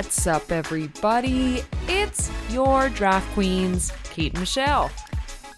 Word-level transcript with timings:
What's 0.00 0.26
up, 0.26 0.50
everybody? 0.50 1.62
It's 1.86 2.30
your 2.48 2.88
draft 2.88 3.30
queens, 3.34 3.92
Kate 4.04 4.32
and 4.32 4.40
Michelle. 4.40 4.90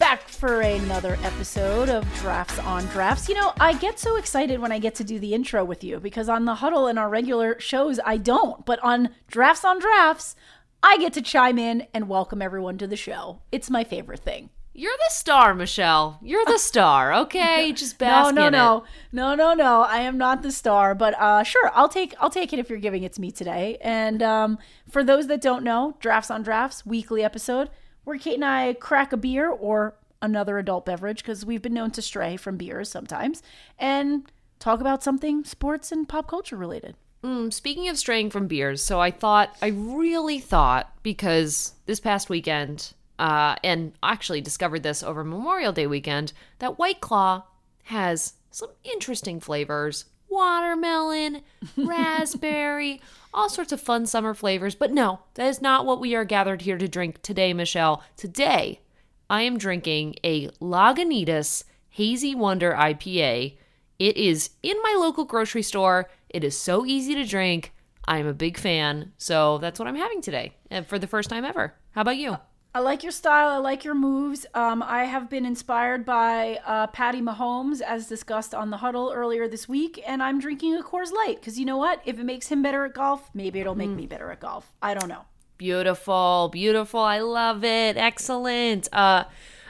Back 0.00 0.26
for 0.26 0.62
another 0.62 1.16
episode 1.22 1.88
of 1.88 2.04
Drafts 2.14 2.58
on 2.58 2.84
Drafts. 2.86 3.28
You 3.28 3.36
know, 3.36 3.52
I 3.60 3.74
get 3.74 4.00
so 4.00 4.16
excited 4.16 4.58
when 4.58 4.72
I 4.72 4.80
get 4.80 4.96
to 4.96 5.04
do 5.04 5.20
the 5.20 5.32
intro 5.32 5.64
with 5.64 5.84
you 5.84 6.00
because 6.00 6.28
on 6.28 6.44
the 6.44 6.56
huddle 6.56 6.88
and 6.88 6.98
our 6.98 7.08
regular 7.08 7.60
shows, 7.60 8.00
I 8.04 8.16
don't. 8.16 8.66
But 8.66 8.80
on 8.82 9.10
Drafts 9.28 9.64
on 9.64 9.78
Drafts, 9.78 10.34
I 10.82 10.98
get 10.98 11.12
to 11.12 11.22
chime 11.22 11.56
in 11.56 11.86
and 11.94 12.08
welcome 12.08 12.42
everyone 12.42 12.78
to 12.78 12.88
the 12.88 12.96
show. 12.96 13.42
It's 13.52 13.70
my 13.70 13.84
favorite 13.84 14.24
thing. 14.24 14.50
You're 14.74 14.96
the 14.96 15.12
star, 15.14 15.54
Michelle. 15.54 16.18
You're 16.22 16.44
the 16.46 16.58
star, 16.58 17.12
okay? 17.22 17.72
Just 17.72 17.98
bask 17.98 18.34
no, 18.34 18.48
no, 18.48 18.50
no, 18.50 18.84
no, 19.12 19.34
no, 19.34 19.54
no. 19.54 19.82
I 19.82 19.98
am 19.98 20.16
not 20.16 20.42
the 20.42 20.52
star, 20.52 20.94
but 20.94 21.14
uh, 21.20 21.42
sure, 21.42 21.70
I'll 21.74 21.88
take 21.88 22.14
I'll 22.20 22.30
take 22.30 22.52
it 22.52 22.58
if 22.58 22.70
you're 22.70 22.78
giving 22.78 23.02
it 23.02 23.12
to 23.14 23.20
me 23.20 23.30
today. 23.30 23.76
And 23.80 24.22
um, 24.22 24.58
for 24.88 25.04
those 25.04 25.26
that 25.26 25.42
don't 25.42 25.62
know, 25.62 25.96
Drafts 26.00 26.30
on 26.30 26.42
Drafts 26.42 26.86
weekly 26.86 27.22
episode 27.22 27.68
where 28.04 28.18
Kate 28.18 28.34
and 28.34 28.44
I 28.44 28.74
crack 28.74 29.12
a 29.12 29.16
beer 29.16 29.48
or 29.48 29.94
another 30.20 30.58
adult 30.58 30.86
beverage 30.86 31.18
because 31.18 31.44
we've 31.44 31.62
been 31.62 31.74
known 31.74 31.90
to 31.92 32.02
stray 32.02 32.36
from 32.36 32.56
beers 32.56 32.88
sometimes 32.88 33.42
and 33.78 34.30
talk 34.58 34.80
about 34.80 35.02
something 35.02 35.44
sports 35.44 35.92
and 35.92 36.08
pop 36.08 36.28
culture 36.28 36.56
related. 36.56 36.96
Mm, 37.24 37.52
speaking 37.52 37.88
of 37.88 37.98
straying 37.98 38.30
from 38.30 38.48
beers, 38.48 38.82
so 38.82 39.00
I 39.00 39.10
thought, 39.10 39.56
I 39.62 39.68
really 39.68 40.40
thought, 40.40 40.92
because 41.04 41.74
this 41.86 42.00
past 42.00 42.28
weekend, 42.28 42.94
uh, 43.18 43.56
and 43.62 43.92
actually 44.02 44.40
discovered 44.40 44.82
this 44.82 45.02
over 45.02 45.24
Memorial 45.24 45.72
Day 45.72 45.86
weekend, 45.86 46.32
that 46.58 46.78
White 46.78 47.00
Claw 47.00 47.44
has 47.84 48.34
some 48.50 48.70
interesting 48.84 49.40
flavors 49.40 50.06
watermelon, 50.32 51.42
raspberry, 51.76 53.00
all 53.34 53.48
sorts 53.48 53.70
of 53.70 53.80
fun 53.80 54.06
summer 54.06 54.34
flavors. 54.34 54.74
But 54.74 54.90
no, 54.90 55.20
that 55.34 55.46
is 55.46 55.60
not 55.60 55.86
what 55.86 56.00
we 56.00 56.14
are 56.14 56.24
gathered 56.24 56.62
here 56.62 56.78
to 56.78 56.88
drink 56.88 57.22
today, 57.22 57.52
Michelle. 57.52 58.02
Today, 58.16 58.80
I 59.28 59.42
am 59.42 59.58
drinking 59.58 60.16
a 60.24 60.48
Lagunitas 60.60 61.64
Hazy 61.90 62.34
Wonder 62.34 62.72
IPA. 62.72 63.56
It 63.98 64.16
is 64.16 64.50
in 64.62 64.76
my 64.82 64.96
local 64.98 65.24
grocery 65.24 65.62
store. 65.62 66.10
It 66.28 66.42
is 66.42 66.58
so 66.58 66.84
easy 66.86 67.14
to 67.14 67.26
drink. 67.26 67.72
I 68.08 68.18
am 68.18 68.26
a 68.26 68.34
big 68.34 68.58
fan. 68.58 69.12
So 69.18 69.58
that's 69.58 69.78
what 69.78 69.86
I'm 69.86 69.96
having 69.96 70.22
today 70.22 70.54
and 70.70 70.86
for 70.86 70.98
the 70.98 71.06
first 71.06 71.30
time 71.30 71.44
ever. 71.44 71.74
How 71.92 72.00
about 72.00 72.16
you? 72.16 72.38
I 72.74 72.80
like 72.80 73.02
your 73.02 73.12
style. 73.12 73.50
I 73.50 73.58
like 73.58 73.84
your 73.84 73.94
moves. 73.94 74.46
Um, 74.54 74.82
I 74.82 75.04
have 75.04 75.28
been 75.28 75.44
inspired 75.44 76.06
by 76.06 76.58
uh, 76.64 76.86
Patty 76.86 77.20
Mahomes, 77.20 77.82
as 77.82 78.06
discussed 78.06 78.54
on 78.54 78.70
the 78.70 78.78
huddle 78.78 79.12
earlier 79.14 79.46
this 79.46 79.68
week, 79.68 80.02
and 80.06 80.22
I'm 80.22 80.40
drinking 80.40 80.76
a 80.76 80.82
Coors 80.82 81.12
Light 81.12 81.36
because 81.38 81.58
you 81.58 81.66
know 81.66 81.76
what? 81.76 82.00
If 82.06 82.18
it 82.18 82.24
makes 82.24 82.48
him 82.48 82.62
better 82.62 82.86
at 82.86 82.94
golf, 82.94 83.28
maybe 83.34 83.60
it'll 83.60 83.74
make 83.74 83.90
me 83.90 84.06
better 84.06 84.30
at 84.30 84.40
golf. 84.40 84.72
I 84.80 84.94
don't 84.94 85.08
know. 85.08 85.26
Beautiful, 85.58 86.48
beautiful. 86.50 87.00
I 87.00 87.18
love 87.18 87.62
it. 87.62 87.98
Excellent. 87.98 88.88
Uh, 88.90 89.24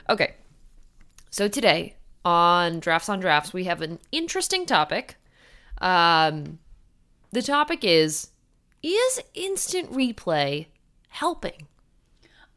okay. 0.08 0.36
So 1.30 1.48
today 1.48 1.96
on 2.24 2.78
Drafts 2.78 3.08
on 3.08 3.18
Drafts, 3.18 3.52
we 3.52 3.64
have 3.64 3.82
an 3.82 3.98
interesting 4.12 4.64
topic. 4.64 5.16
Um, 5.78 6.60
the 7.32 7.42
topic 7.42 7.82
is 7.82 8.28
Is 8.80 9.20
instant 9.34 9.92
replay 9.92 10.66
helping? 11.08 11.66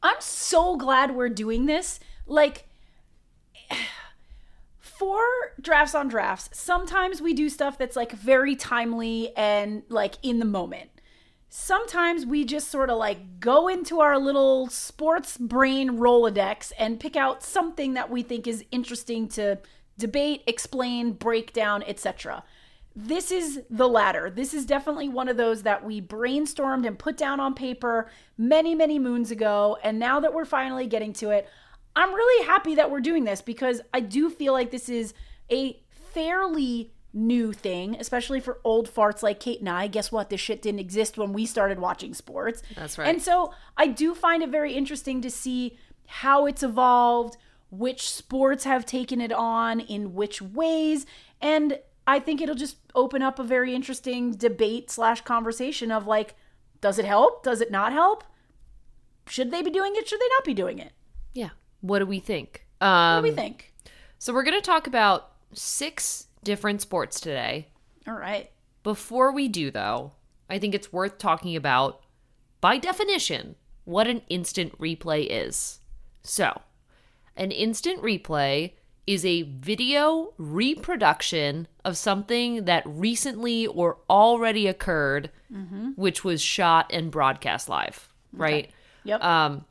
I'm 0.06 0.22
so 0.22 0.78
glad 0.78 1.16
we're 1.16 1.30
doing 1.30 1.66
this. 1.66 2.00
Like, 2.28 2.68
for 4.78 5.20
drafts 5.60 5.96
on 5.96 6.10
drafts, 6.10 6.50
sometimes 6.54 7.24
we 7.24 7.34
do 7.34 7.50
stuff 7.50 7.80
that's 7.80 7.96
like 7.96 8.12
very 8.12 8.56
timely 8.56 9.36
and 9.36 9.82
like 9.90 10.16
in 10.22 10.38
the 10.38 10.46
moment. 10.46 10.92
Sometimes 11.50 12.24
we 12.24 12.46
just 12.46 12.70
sort 12.70 12.92
of 12.92 13.00
like 13.00 13.40
go 13.40 13.68
into 13.68 14.00
our 14.00 14.20
little 14.20 14.68
sports 14.68 15.40
brain 15.40 15.98
Rolodex 15.98 16.72
and 16.78 17.00
pick 17.00 17.16
out 17.16 17.42
something 17.42 17.96
that 17.96 18.12
we 18.12 18.22
think 18.22 18.46
is 18.46 18.64
interesting 18.70 19.28
to 19.30 19.58
debate, 19.98 20.44
explain, 20.46 21.14
break 21.14 21.52
down, 21.52 21.82
etc. 21.82 22.44
This 22.96 23.32
is 23.32 23.62
the 23.70 23.90
latter. 23.90 24.30
This 24.30 24.54
is 24.54 24.66
definitely 24.66 25.10
one 25.10 25.28
of 25.28 25.36
those 25.36 25.64
that 25.64 25.84
we 25.84 26.02
brainstormed 26.02 26.88
and 26.88 26.98
put 26.98 27.18
down 27.18 27.40
on 27.42 27.54
paper 27.54 28.10
many, 28.38 28.74
many 28.74 29.00
moons 29.00 29.32
ago. 29.32 29.78
And 29.84 30.00
now 30.00 30.22
that 30.22 30.34
we're 30.34 30.46
finally 30.46 30.88
getting 30.88 31.12
to 31.14 31.32
it, 31.32 31.50
I'm 31.96 32.14
really 32.14 32.46
happy 32.46 32.76
that 32.76 32.90
we're 32.90 33.02
doing 33.02 33.26
this 33.26 33.42
because 33.42 33.82
I 33.94 34.00
do 34.00 34.30
feel 34.30 34.54
like 34.54 34.72
this 34.72 34.88
is 34.88 35.14
a 35.52 35.82
fairly 35.90 36.94
new 37.14 37.54
thing, 37.54 37.96
especially 38.00 38.40
for 38.40 38.60
old 38.64 38.94
farts 38.94 39.24
like 39.24 39.40
Kate 39.40 39.60
and 39.60 39.70
I. 39.70 39.88
Guess 39.88 40.12
what? 40.12 40.30
This 40.30 40.42
shit 40.42 40.62
didn't 40.62 40.80
exist 40.80 41.18
when 41.18 41.34
we 41.34 41.46
started 41.46 41.80
watching 41.80 42.14
sports. 42.14 42.62
That's 42.76 42.98
right. 42.98 43.08
And 43.08 43.22
so 43.22 43.54
I 43.78 43.88
do 43.88 44.14
find 44.14 44.44
it 44.44 44.50
very 44.50 44.74
interesting 44.74 45.22
to 45.22 45.30
see 45.30 45.78
how 46.08 46.46
it's 46.46 46.64
evolved, 46.64 47.38
which 47.72 48.10
sports 48.10 48.66
have 48.66 48.86
taken 48.86 49.22
it 49.22 49.32
on, 49.32 49.80
in 49.80 50.14
which 50.14 50.42
ways. 50.42 51.06
And 51.42 51.80
I 52.08 52.20
think 52.20 52.42
it'll 52.42 52.56
just 52.56 52.78
open 52.94 53.22
up 53.22 53.40
a 53.40 53.44
very 53.44 53.74
interesting 53.74 54.32
debate 54.32 54.92
slash 54.92 55.22
conversation 55.22 55.92
of 55.92 56.06
like, 56.06 56.36
does 56.82 57.00
it 57.00 57.06
help? 57.06 57.44
Does 57.44 57.62
it 57.62 57.72
not 57.72 57.94
help? 57.94 58.24
Should 59.28 59.52
they 59.52 59.62
be 59.64 59.72
doing 59.72 59.94
it? 59.96 60.08
Should 60.08 60.20
they 60.20 60.30
not 60.38 60.46
be 60.46 60.54
doing 60.54 60.78
it? 60.80 60.92
Yeah. 61.34 61.50
What 61.82 62.00
do 62.00 62.06
we 62.06 62.20
think? 62.20 62.66
Um, 62.80 63.16
What 63.16 63.22
do 63.22 63.30
we 63.32 63.36
think? 63.36 63.74
So 64.20 64.34
we're 64.34 64.44
going 64.44 64.60
to 64.60 64.66
talk 64.66 64.88
about 64.88 65.32
six 65.54 66.28
different 66.44 66.82
sports 66.82 67.20
today. 67.20 67.70
All 68.08 68.14
right. 68.14 68.52
Before 68.84 69.32
we 69.32 69.48
do, 69.48 69.72
though, 69.72 70.12
I 70.48 70.60
think 70.60 70.76
it's 70.76 70.94
worth 70.94 71.18
talking 71.18 71.56
about, 71.56 72.02
by 72.62 72.78
definition, 72.78 73.56
what 73.84 74.08
an 74.08 74.22
instant 74.30 74.78
replay 74.80 75.28
is. 75.28 75.80
So, 76.22 76.62
an 77.36 77.52
instant 77.52 78.02
replay 78.02 78.74
is 79.08 79.26
a 79.26 79.44
video 79.44 80.34
reproduction 80.38 81.68
of 81.84 81.96
something 81.98 82.66
that 82.66 82.84
recently 82.86 83.68
or 83.68 83.98
already 84.10 84.68
occurred, 84.68 85.30
which 85.96 86.24
was 86.24 86.42
shot 86.42 86.90
and 86.92 87.12
broadcast 87.12 87.70
live, 87.70 88.10
right? 88.34 88.70
Yep. 89.04 89.24
Um, 89.24 89.66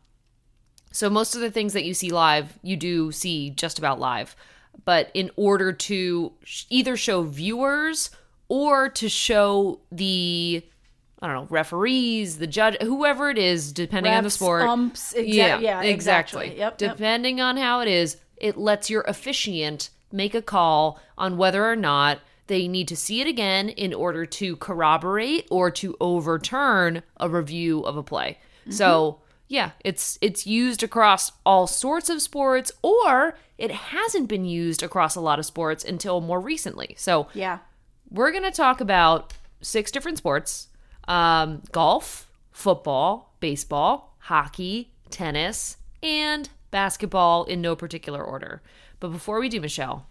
so 0.92 1.10
most 1.10 1.34
of 1.34 1.40
the 1.40 1.50
things 1.50 1.72
that 1.72 1.84
you 1.84 1.92
see 1.94 2.10
live, 2.10 2.58
you 2.62 2.76
do 2.76 3.10
see 3.10 3.50
just 3.50 3.78
about 3.78 3.98
live. 3.98 4.36
But 4.84 5.10
in 5.14 5.30
order 5.36 5.72
to 5.72 6.32
sh- 6.44 6.64
either 6.70 6.96
show 6.96 7.22
viewers 7.22 8.10
or 8.48 8.88
to 8.90 9.08
show 9.08 9.80
the 9.90 10.64
I 11.22 11.26
don't 11.28 11.36
know 11.36 11.46
referees, 11.48 12.38
the 12.38 12.46
judge, 12.46 12.76
whoever 12.82 13.30
it 13.30 13.38
is, 13.38 13.72
depending 13.72 14.12
on 14.12 14.24
the 14.24 14.30
sport. 14.30 14.62
umps, 14.62 15.14
exa- 15.14 15.60
yeah, 15.60 15.80
exactly. 15.80 16.48
Yep, 16.48 16.58
yep. 16.58 16.76
Depending 16.76 17.40
on 17.40 17.56
how 17.56 17.80
it 17.80 17.88
is, 17.88 18.18
it 18.36 18.56
lets 18.56 18.90
your 18.90 19.02
officiant 19.02 19.90
make 20.12 20.34
a 20.34 20.42
call 20.42 21.00
on 21.18 21.36
whether 21.36 21.68
or 21.68 21.76
not 21.76 22.20
they 22.46 22.68
need 22.68 22.88
to 22.88 22.96
see 22.96 23.20
it 23.20 23.26
again 23.26 23.68
in 23.70 23.94
order 23.94 24.26
to 24.26 24.56
corroborate 24.56 25.46
or 25.50 25.70
to 25.70 25.96
overturn 26.00 27.02
a 27.18 27.28
review 27.28 27.80
of 27.80 27.96
a 27.96 28.02
play. 28.02 28.38
Mm-hmm. 28.62 28.72
So 28.72 29.20
yeah, 29.48 29.70
it's 29.84 30.18
it's 30.20 30.46
used 30.46 30.82
across 30.82 31.32
all 31.44 31.66
sorts 31.66 32.08
of 32.08 32.22
sports, 32.22 32.72
or 32.82 33.36
it 33.58 33.70
hasn't 33.70 34.28
been 34.28 34.44
used 34.44 34.82
across 34.82 35.14
a 35.14 35.20
lot 35.20 35.38
of 35.38 35.46
sports 35.46 35.84
until 35.84 36.20
more 36.20 36.40
recently. 36.40 36.94
So 36.98 37.28
yeah. 37.34 37.58
we're 38.10 38.30
going 38.30 38.44
to 38.44 38.50
talk 38.50 38.80
about 38.80 39.32
six 39.60 39.90
different 39.90 40.18
sports 40.18 40.68
um, 41.06 41.62
golf, 41.72 42.30
football, 42.52 43.34
baseball, 43.40 44.16
hockey, 44.18 44.90
tennis, 45.10 45.76
and 46.02 46.48
basketball 46.74 47.44
in 47.44 47.62
no 47.62 47.76
particular 47.76 48.20
order. 48.20 48.60
But 48.98 49.12
before 49.12 49.38
we 49.38 49.48
do, 49.48 49.60
Michelle, 49.60 50.08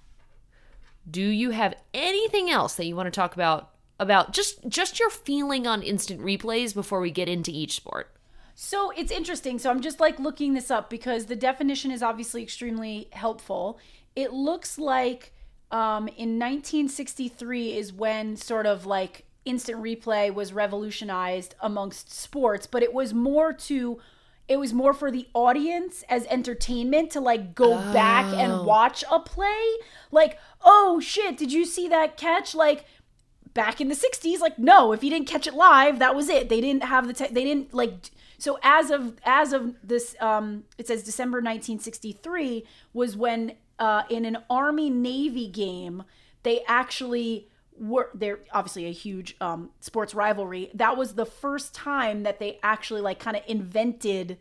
do 1.12 1.22
you 1.22 1.50
have 1.50 1.76
anything 1.94 2.50
else 2.50 2.76
that 2.76 2.86
you 2.86 2.96
want 2.96 3.08
to 3.08 3.12
talk 3.12 3.36
about? 3.36 3.72
About 4.00 4.32
just 4.34 4.68
just 4.68 4.98
your 5.00 5.10
feeling 5.10 5.68
on 5.68 5.84
instant 5.84 6.22
replays 6.22 6.74
before 6.74 7.02
we 7.02 7.12
get 7.12 7.30
into 7.30 7.52
each 7.52 7.76
sport. 7.76 8.16
So 8.56 8.92
it's 8.92 9.12
interesting. 9.12 9.60
So 9.60 9.70
I'm 9.70 9.82
just 9.82 10.00
like 10.00 10.20
looking 10.20 10.54
this 10.54 10.72
up 10.72 10.90
because 10.90 11.26
the 11.26 11.36
definition 11.36 11.92
is 11.92 12.02
obviously 12.02 12.42
extremely 12.42 13.10
helpful. 13.12 13.78
It 14.16 14.32
looks 14.34 14.80
like 14.80 15.34
um, 15.70 16.08
in 16.08 16.40
1963 16.40 17.78
is 17.78 17.94
when 17.94 18.36
sort 18.36 18.66
of 18.66 18.86
like 18.86 19.26
instant 19.46 19.82
replay 19.82 20.34
was 20.34 20.54
revolutionized 20.54 21.56
amongst 21.62 22.12
sports, 22.12 22.68
but 22.68 22.84
it 22.84 22.94
was 22.94 23.14
more 23.14 23.54
to 23.54 24.00
it 24.48 24.58
was 24.58 24.74
more 24.74 24.94
for 24.94 25.10
the 25.10 25.28
audience 25.34 26.04
as 26.10 26.26
entertainment 26.26 27.12
to 27.12 27.22
like 27.22 27.56
go 27.56 27.76
back 27.94 28.26
and 28.34 28.66
watch 28.66 29.04
a 29.10 29.20
play. 29.20 29.76
Like, 30.12 30.38
oh 30.64 31.00
shit, 31.00 31.38
did 31.38 31.52
you 31.52 31.66
see 31.66 31.88
that 31.88 32.18
catch? 32.18 32.54
Like 32.54 32.86
back 33.54 33.80
in 33.80 33.88
the 33.88 33.96
60s 33.96 34.40
like 34.40 34.58
no 34.58 34.94
if 34.94 35.04
you 35.04 35.10
didn't 35.10 35.28
catch 35.28 35.46
it 35.46 35.54
live 35.54 36.00
that 36.00 36.16
was 36.16 36.28
it 36.28 36.50
they 36.50 36.60
didn't 36.60 36.84
have 36.84 37.06
the 37.06 37.14
te- 37.14 37.32
they 37.32 37.44
didn't 37.44 37.72
like 37.72 38.10
so 38.40 38.58
as 38.64 38.90
of 38.90 39.16
as 39.26 39.54
of 39.54 39.76
this 39.84 40.16
um 40.20 40.64
it 40.80 40.88
says 40.88 41.04
december 41.04 41.38
1963 41.38 42.64
was 42.94 43.16
when 43.16 43.54
uh 43.78 44.04
in 44.10 44.26
an 44.26 44.38
army 44.50 44.90
navy 44.90 45.48
game 45.48 46.04
they 46.42 46.62
actually 46.68 47.48
were 47.80 48.10
they're 48.14 48.40
obviously 48.52 48.86
a 48.86 48.92
huge 48.92 49.36
um, 49.42 49.70
sports 49.80 50.14
rivalry. 50.14 50.70
That 50.74 50.98
was 50.98 51.14
the 51.16 51.26
first 51.26 51.74
time 51.74 52.24
that 52.24 52.40
they 52.40 52.60
actually 52.64 53.02
like 53.02 53.20
kind 53.20 53.36
of 53.38 53.44
invented 53.48 54.38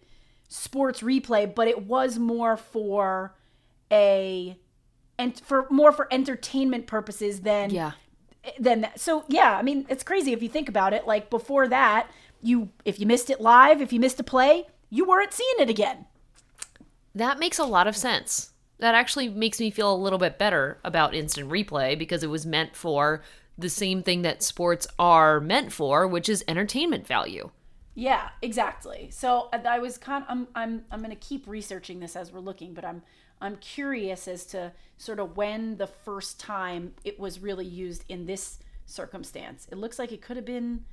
sports 0.49 1.00
replay, 1.00 1.52
but 1.52 1.69
it 1.69 1.87
was 1.87 2.19
more 2.19 2.56
for 2.56 3.34
a 3.90 4.56
and 5.19 5.38
for 5.40 5.67
more 5.70 5.93
for 5.93 6.08
entertainment 6.12 6.87
purposes 6.87 7.40
than 7.40 7.70
Yeah. 7.70 7.93
than 8.58 8.82
that. 8.82 9.00
So 9.00 9.25
yeah, 9.29 9.56
I 9.56 9.62
mean 9.62 9.87
it's 9.88 10.02
crazy 10.02 10.32
if 10.32 10.43
you 10.43 10.49
think 10.49 10.69
about 10.69 10.93
it. 10.93 11.06
Like 11.06 11.31
before 11.31 11.69
that, 11.69 12.11
you 12.43 12.70
if 12.85 12.99
you 13.00 13.06
missed 13.06 13.31
it 13.31 13.40
live, 13.40 13.81
if 13.81 13.93
you 13.93 14.00
missed 14.00 14.20
a 14.20 14.25
play, 14.25 14.67
you 14.90 15.05
weren't 15.06 15.32
seeing 15.32 15.56
it 15.58 15.70
again. 15.70 16.06
That 17.14 17.38
makes 17.38 17.58
a 17.58 17.64
lot 17.64 17.87
of 17.87 17.96
sense. 17.96 18.51
That 18.82 18.96
actually 18.96 19.29
makes 19.29 19.61
me 19.61 19.70
feel 19.70 19.94
a 19.94 19.96
little 19.96 20.19
bit 20.19 20.40
better 20.40 20.76
about 20.82 21.14
instant 21.14 21.49
replay 21.49 21.96
because 21.96 22.25
it 22.25 22.31
was 22.31 22.44
meant 22.44 22.75
for 22.75 23.23
the 23.56 23.69
same 23.69 24.02
thing 24.02 24.23
that 24.23 24.43
sports 24.43 24.88
are 24.99 25.38
meant 25.38 25.73
for, 25.73 26.05
which 26.08 26.29
is 26.29 26.43
entertainment 26.49 27.06
value. 27.06 27.52
Yeah, 27.94 28.31
exactly. 28.43 29.08
So 29.12 29.50
I 29.52 29.58
I 29.58 29.79
was 29.79 29.99
kind. 29.99 30.25
I'm 30.29 30.49
I'm 30.56 30.84
I'm 30.90 30.99
going 30.99 31.11
to 31.11 31.17
keep 31.17 31.46
researching 31.46 32.00
this 32.00 32.17
as 32.17 32.32
we're 32.32 32.40
looking, 32.40 32.75
but 32.75 32.84
I'm 32.84 33.02
I'm 33.40 33.55
curious 33.58 34.26
as 34.26 34.44
to 34.46 34.73
sort 34.99 35.20
of 35.20 35.37
when 35.37 35.76
the 35.76 35.87
first 35.87 36.40
time 36.40 36.94
it 37.05 37.20
was 37.20 37.38
really 37.38 37.67
used 37.67 38.05
in 38.08 38.26
this 38.26 38.58
circumstance. 38.87 39.69
It 39.70 39.78
looks 39.78 39.96
like 39.96 40.11
it 40.11 40.23
could 40.23 40.37
have 40.37 40.44
been. 40.44 40.87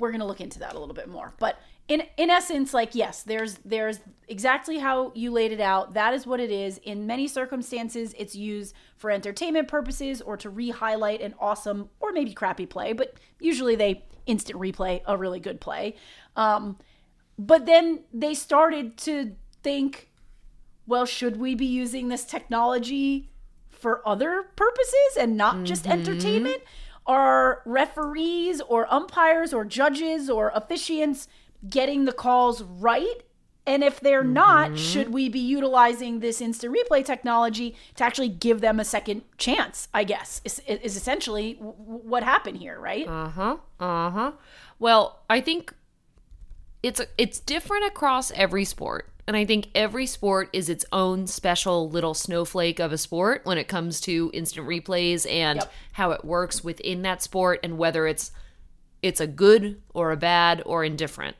We're 0.00 0.10
going 0.10 0.20
to 0.20 0.26
look 0.26 0.40
into 0.40 0.58
that 0.58 0.74
a 0.74 0.80
little 0.80 0.96
bit 0.96 1.08
more, 1.08 1.32
but 1.38 1.60
in 1.86 2.02
in 2.16 2.30
essence, 2.30 2.72
like 2.72 2.94
yes, 2.94 3.22
there's 3.22 3.58
there's 3.64 4.00
exactly 4.26 4.78
how 4.78 5.12
you 5.14 5.30
laid 5.30 5.52
it 5.52 5.60
out. 5.60 5.94
That 5.94 6.14
is 6.14 6.26
what 6.26 6.40
it 6.40 6.50
is. 6.50 6.78
In 6.78 7.06
many 7.06 7.28
circumstances, 7.28 8.14
it's 8.18 8.34
used 8.34 8.74
for 8.96 9.10
entertainment 9.10 9.68
purposes 9.68 10.22
or 10.22 10.36
to 10.38 10.48
re-highlight 10.48 11.20
an 11.20 11.34
awesome 11.38 11.90
or 12.00 12.12
maybe 12.12 12.32
crappy 12.32 12.64
play, 12.64 12.94
but 12.94 13.14
usually 13.38 13.76
they 13.76 14.04
instant 14.24 14.58
replay 14.58 15.02
a 15.06 15.16
really 15.16 15.40
good 15.40 15.60
play. 15.60 15.94
Um, 16.36 16.78
but 17.38 17.66
then 17.66 18.04
they 18.12 18.32
started 18.32 18.96
to 18.98 19.36
think, 19.62 20.08
well, 20.86 21.04
should 21.04 21.36
we 21.36 21.54
be 21.54 21.66
using 21.66 22.08
this 22.08 22.24
technology 22.24 23.28
for 23.68 24.06
other 24.08 24.44
purposes 24.56 25.18
and 25.18 25.36
not 25.36 25.64
just 25.64 25.86
entertainment? 25.86 26.62
Are 27.06 27.60
referees 27.66 28.62
or 28.62 28.90
umpires 28.90 29.52
or 29.52 29.66
judges 29.66 30.30
or 30.30 30.50
officiants 30.52 31.26
getting 31.68 32.04
the 32.04 32.12
calls 32.12 32.62
right? 32.62 33.22
And 33.66 33.82
if 33.82 33.98
they're 33.98 34.22
not, 34.24 34.78
should 34.78 35.10
we 35.10 35.30
be 35.30 35.38
utilizing 35.38 36.20
this 36.20 36.42
instant 36.42 36.76
replay 36.76 37.02
technology 37.02 37.74
to 37.96 38.04
actually 38.04 38.28
give 38.28 38.60
them 38.60 38.78
a 38.78 38.84
second 38.84 39.22
chance? 39.38 39.88
I 39.94 40.04
guess 40.04 40.42
is, 40.44 40.60
is 40.66 40.96
essentially 40.96 41.54
what 41.54 42.22
happened 42.22 42.58
here, 42.58 42.78
right? 42.78 43.08
Uh 43.08 43.28
huh. 43.28 43.56
Uh 43.80 44.10
huh. 44.10 44.32
Well, 44.78 45.22
I 45.30 45.40
think 45.40 45.72
it's 46.82 47.00
it's 47.16 47.40
different 47.40 47.86
across 47.86 48.30
every 48.32 48.66
sport, 48.66 49.08
and 49.26 49.34
I 49.34 49.46
think 49.46 49.68
every 49.74 50.04
sport 50.04 50.50
is 50.52 50.68
its 50.68 50.84
own 50.92 51.26
special 51.26 51.88
little 51.88 52.12
snowflake 52.12 52.78
of 52.80 52.92
a 52.92 52.98
sport 52.98 53.46
when 53.46 53.56
it 53.56 53.66
comes 53.68 53.98
to 54.02 54.30
instant 54.34 54.68
replays 54.68 55.26
and 55.30 55.60
Yep. 55.60 55.72
how 55.92 56.10
it 56.10 56.22
works 56.22 56.62
within 56.62 57.00
that 57.02 57.22
sport 57.22 57.60
and 57.62 57.78
whether 57.78 58.06
it's 58.06 58.30
it's 59.00 59.20
a 59.20 59.26
good 59.26 59.80
or 59.94 60.12
a 60.12 60.16
bad 60.18 60.62
or 60.66 60.84
indifferent. 60.84 61.36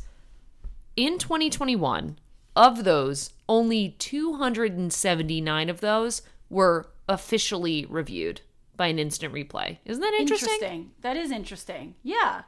in 0.95 1.19
2021. 1.19 2.21
Of 2.55 2.85
those, 2.85 3.33
only 3.49 3.97
279 3.99 5.71
of 5.71 5.81
those 5.81 6.23
were 6.49 6.89
officially 7.09 7.85
reviewed 7.89 8.43
by 8.77 8.87
an 8.87 9.01
instant 9.01 9.35
replay. 9.35 9.79
Isn't 9.85 10.03
that 10.03 10.15
interesting? 10.21 10.93
That 11.01 11.17
is 11.17 11.33
interesting. 11.33 11.97
Yeah. 12.05 12.43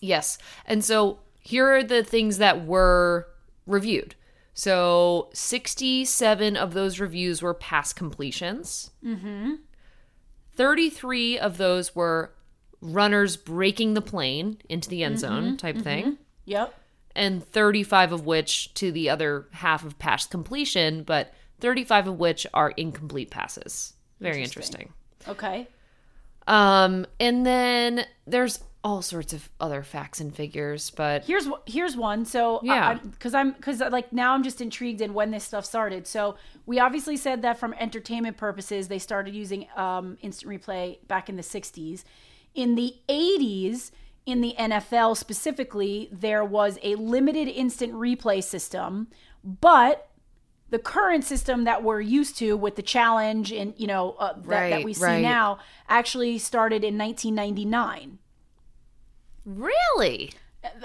Yes. 0.00 0.36
And 0.66 0.84
so 0.84 1.20
here 1.38 1.68
are 1.68 1.84
the 1.84 2.02
things 2.02 2.38
that 2.38 2.66
were 2.66 3.28
reviewed. 3.66 4.16
So 4.60 5.30
67 5.32 6.54
of 6.54 6.74
those 6.74 7.00
reviews 7.00 7.40
were 7.40 7.54
pass 7.54 7.94
completions. 7.94 8.90
Mm-hmm. 9.02 9.54
33 10.54 11.38
of 11.38 11.56
those 11.56 11.96
were 11.96 12.34
runners 12.82 13.38
breaking 13.38 13.94
the 13.94 14.02
plane 14.02 14.58
into 14.68 14.90
the 14.90 15.02
end 15.02 15.18
zone 15.18 15.56
type 15.56 15.78
thing. 15.78 16.18
Yep. 16.44 16.74
And 17.16 17.42
35 17.42 18.12
of 18.12 18.26
which 18.26 18.74
to 18.74 18.92
the 18.92 19.08
other 19.08 19.46
half 19.52 19.82
of 19.82 19.98
pass 19.98 20.26
completion, 20.26 21.04
but 21.04 21.32
35 21.60 22.08
of 22.08 22.18
which 22.18 22.46
are 22.52 22.72
incomplete 22.72 23.30
passes. 23.30 23.94
Very 24.20 24.42
interesting. 24.42 24.92
Okay. 25.26 25.68
Um, 26.46 27.06
and 27.18 27.46
then 27.46 28.04
there's 28.26 28.58
all 28.82 29.02
sorts 29.02 29.32
of 29.32 29.50
other 29.60 29.82
facts 29.82 30.20
and 30.20 30.34
figures, 30.34 30.90
but 30.90 31.24
Here's 31.24 31.46
here's 31.66 31.96
one. 31.96 32.24
So 32.24 32.60
Yeah. 32.62 32.94
because 32.94 33.34
I'm 33.34 33.52
because 33.52 33.80
like 33.80 34.12
now 34.12 34.32
I'm 34.32 34.42
just 34.42 34.60
intrigued 34.60 35.00
in 35.00 35.12
when 35.12 35.30
this 35.30 35.44
stuff 35.44 35.64
started. 35.66 36.06
So 36.06 36.36
we 36.64 36.78
obviously 36.78 37.16
said 37.16 37.42
that 37.42 37.58
from 37.58 37.74
entertainment 37.74 38.36
purposes 38.38 38.88
they 38.88 38.98
started 38.98 39.34
using 39.34 39.66
um, 39.76 40.16
instant 40.22 40.50
replay 40.50 41.06
back 41.08 41.28
in 41.28 41.36
the 41.36 41.42
60s. 41.42 42.04
In 42.54 42.74
the 42.74 42.94
80s, 43.08 43.90
in 44.26 44.40
the 44.40 44.54
NFL 44.58 45.16
specifically, 45.16 46.08
there 46.10 46.44
was 46.44 46.78
a 46.82 46.94
limited 46.94 47.48
instant 47.48 47.92
replay 47.92 48.42
system, 48.42 49.08
but 49.44 50.08
the 50.70 50.78
current 50.78 51.24
system 51.24 51.64
that 51.64 51.82
we're 51.82 52.00
used 52.00 52.38
to 52.38 52.56
with 52.56 52.76
the 52.76 52.82
challenge 52.82 53.52
and 53.52 53.74
you 53.76 53.86
know 53.86 54.12
uh, 54.18 54.32
that, 54.44 54.70
that 54.70 54.84
we 54.84 54.94
see 54.94 55.04
right. 55.04 55.20
now 55.22 55.58
actually 55.88 56.38
started 56.38 56.82
in 56.82 56.96
1999 56.96 58.19
really? 59.44 60.32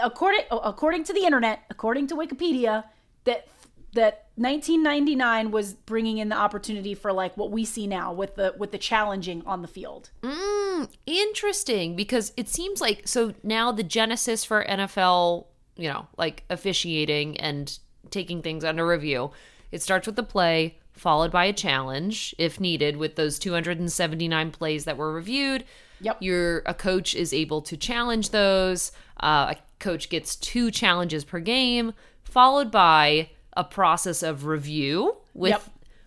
according 0.02 0.42
according 0.52 1.04
to 1.06 1.14
the 1.14 1.26
internet, 1.26 1.64
according 1.70 2.08
to 2.08 2.16
Wikipedia, 2.16 2.86
that 3.26 3.48
that 3.94 4.28
1999 4.36 5.52
was 5.52 5.74
bringing 5.74 6.18
in 6.18 6.28
the 6.28 6.36
opportunity 6.36 6.94
for 6.94 7.14
like 7.14 7.36
what 7.38 7.50
we 7.50 7.64
see 7.64 7.88
now 7.88 8.12
with 8.12 8.36
the 8.36 8.54
with 8.58 8.72
the 8.72 8.78
challenging 8.78 9.42
on 9.46 9.62
the 9.62 9.68
field. 9.68 10.12
Mm, 10.22 10.90
interesting 11.06 11.96
because 11.96 12.34
it 12.38 12.50
seems 12.50 12.82
like 12.82 13.08
so 13.08 13.34
now 13.44 13.72
the 13.72 13.84
genesis 13.84 14.44
for 14.44 14.66
NFL, 14.66 15.46
you 15.76 15.90
know, 15.90 16.08
like 16.18 16.44
officiating 16.50 17.38
and 17.38 17.78
taking 18.12 18.42
things 18.42 18.64
under 18.64 18.86
review, 18.86 19.32
it 19.72 19.82
starts 19.82 20.06
with 20.06 20.16
the 20.16 20.24
play 20.24 20.78
followed 20.94 21.32
by 21.32 21.44
a 21.44 21.54
challenge 21.54 22.34
if 22.38 22.60
needed 22.60 22.96
with 22.96 23.16
those 23.16 23.38
279 23.38 24.52
plays 24.52 24.86
that 24.86 24.96
were 24.96 25.12
reviewed. 25.12 25.66
Yep. 26.02 26.18
Your 26.22 26.64
a 26.66 26.74
coach 26.74 27.16
is 27.16 27.34
able 27.34 27.62
to 27.64 27.78
challenge 27.78 28.30
those. 28.32 28.92
Uh, 29.22 29.56
a 29.56 29.58
coach 29.80 30.10
gets 30.10 30.36
two 30.36 30.72
challenges 30.72 31.24
per 31.24 31.40
game, 31.40 31.94
followed 32.24 32.72
by 32.72 33.30
a 33.58 33.64
process 33.64 34.22
of 34.24 34.46
review 34.46 35.18
with 35.34 35.52
Yep. 35.52 35.64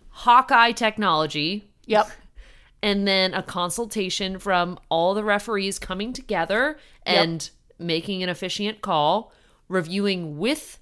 Hawkeye 0.09 0.71
technology, 0.71 1.71
Yep. 1.85 2.09
and 2.83 3.07
then 3.07 3.33
a 3.33 3.41
consultation 3.43 4.37
from 4.39 4.77
all 4.89 5.13
the 5.13 5.23
referees 5.23 5.79
coming 5.79 6.13
together 6.13 6.77
and 7.05 7.49
making 7.79 8.21
an 8.21 8.29
officiant 8.29 8.81
call, 8.81 9.33
reviewing 9.67 10.37
with 10.37 10.79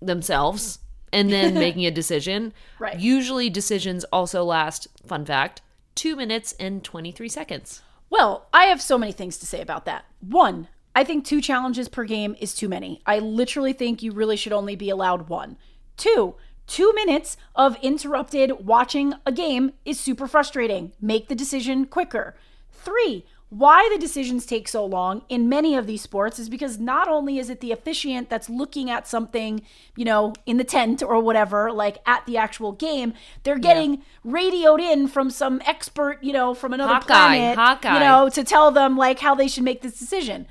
themselves, 0.00 0.78
and 1.12 1.30
then 1.32 1.54
making 1.66 1.86
a 1.86 1.90
decision. 1.90 2.52
Right. 2.78 2.98
Usually, 2.98 3.50
decisions 3.50 4.04
also 4.04 4.44
last, 4.44 4.86
fun 5.06 5.24
fact, 5.24 5.62
two 6.00 6.16
minutes 6.16 6.54
and 6.58 6.82
23 6.82 7.28
seconds. 7.28 7.82
Well, 8.08 8.46
I 8.54 8.64
have 8.64 8.80
so 8.80 8.96
many 8.96 9.12
things 9.12 9.36
to 9.36 9.44
say 9.44 9.60
about 9.60 9.84
that. 9.84 10.06
One, 10.20 10.68
I 10.96 11.04
think 11.04 11.26
two 11.26 11.42
challenges 11.42 11.90
per 11.90 12.04
game 12.04 12.34
is 12.40 12.54
too 12.54 12.70
many. 12.70 13.02
I 13.04 13.18
literally 13.18 13.74
think 13.74 14.02
you 14.02 14.10
really 14.10 14.38
should 14.38 14.54
only 14.54 14.74
be 14.76 14.88
allowed 14.88 15.28
one. 15.28 15.58
Two, 15.98 16.36
two 16.66 16.90
minutes 16.94 17.36
of 17.54 17.76
interrupted 17.82 18.64
watching 18.64 19.12
a 19.26 19.30
game 19.30 19.74
is 19.84 20.00
super 20.00 20.26
frustrating. 20.26 20.92
Make 21.02 21.28
the 21.28 21.34
decision 21.34 21.84
quicker. 21.84 22.34
Three, 22.72 23.26
why 23.50 23.88
the 23.92 23.98
decisions 23.98 24.46
take 24.46 24.68
so 24.68 24.84
long 24.86 25.22
in 25.28 25.48
many 25.48 25.74
of 25.74 25.88
these 25.88 26.00
sports 26.00 26.38
is 26.38 26.48
because 26.48 26.78
not 26.78 27.08
only 27.08 27.36
is 27.38 27.50
it 27.50 27.60
the 27.60 27.72
officiant 27.72 28.30
that's 28.30 28.48
looking 28.48 28.88
at 28.88 29.08
something, 29.08 29.62
you 29.96 30.04
know, 30.04 30.32
in 30.46 30.56
the 30.56 30.62
tent 30.64 31.02
or 31.02 31.20
whatever, 31.20 31.72
like 31.72 31.98
at 32.06 32.24
the 32.26 32.36
actual 32.36 32.70
game, 32.70 33.12
they're 33.42 33.58
getting 33.58 34.02
radioed 34.22 34.80
in 34.80 35.08
from 35.08 35.30
some 35.30 35.60
expert, 35.66 36.22
you 36.22 36.32
know, 36.32 36.54
from 36.54 36.72
another 36.72 36.94
Hawkeye, 36.94 37.06
planet, 37.06 37.58
Hawkeye. 37.58 37.94
you 37.94 38.00
know, 38.00 38.28
to 38.28 38.44
tell 38.44 38.70
them 38.70 38.96
like 38.96 39.18
how 39.18 39.34
they 39.34 39.48
should 39.48 39.64
make 39.64 39.82
this 39.82 39.98
decision. 39.98 40.46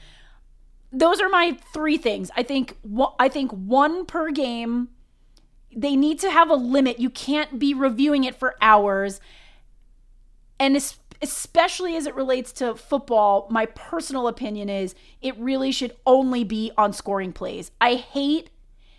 Those 0.91 1.22
are 1.22 1.29
my 1.29 1.58
three 1.74 1.98
things. 1.98 2.29
I 2.36 2.44
think 2.44 2.75
I 3.18 3.29
think 3.29 3.51
one 3.51 4.06
per 4.06 4.29
game. 4.32 4.89
They 5.74 5.96
need 5.96 6.20
to 6.20 6.32
have 6.32 6.50
a 6.50 6.56
limit. 6.56 7.00
You 7.00 7.12
can't 7.12 7.60
be 7.60 7.74
reviewing 7.75 8.24
it 8.24 8.36
for 8.36 8.56
hours 8.60 9.22
and 10.60 10.75
es- 10.75 10.98
especially 11.21 11.95
as 11.95 12.05
it 12.05 12.15
relates 12.15 12.51
to 12.53 12.75
football, 12.75 13.47
my 13.49 13.65
personal 13.67 14.27
opinion 14.27 14.69
is 14.69 14.95
it 15.21 15.38
really 15.38 15.71
should 15.71 15.95
only 16.05 16.43
be 16.43 16.71
on 16.77 16.93
scoring 16.93 17.33
plays. 17.33 17.71
I 17.81 17.95
hate, 17.95 18.49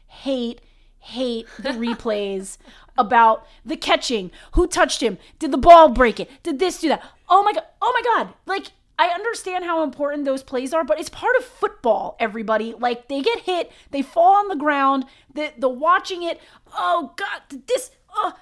hate, 0.06 0.60
hate 0.98 1.46
the 1.58 1.70
replays 1.70 2.58
about 2.98 3.46
the 3.64 3.76
catching. 3.76 4.30
Who 4.52 4.66
touched 4.66 5.02
him? 5.02 5.18
Did 5.38 5.52
the 5.52 5.58
ball 5.58 5.88
break 5.88 6.20
it? 6.20 6.30
Did 6.42 6.58
this 6.58 6.80
do 6.80 6.88
that? 6.88 7.02
Oh 7.28 7.42
my 7.42 7.52
god! 7.52 7.64
Oh 7.80 7.92
my 7.92 8.02
god! 8.16 8.34
Like 8.46 8.72
I 8.98 9.08
understand 9.08 9.64
how 9.64 9.82
important 9.82 10.26
those 10.26 10.42
plays 10.42 10.74
are, 10.74 10.84
but 10.84 11.00
it's 11.00 11.08
part 11.08 11.34
of 11.38 11.44
football. 11.44 12.16
Everybody 12.20 12.74
like 12.78 13.08
they 13.08 13.22
get 13.22 13.40
hit, 13.40 13.72
they 13.90 14.02
fall 14.02 14.34
on 14.34 14.48
the 14.48 14.56
ground. 14.56 15.06
The 15.34 15.52
the 15.56 15.68
watching 15.68 16.22
it. 16.22 16.40
Oh 16.76 17.14
god! 17.16 17.42
Did 17.48 17.66
this. 17.66 17.90
Oh, 18.14 18.34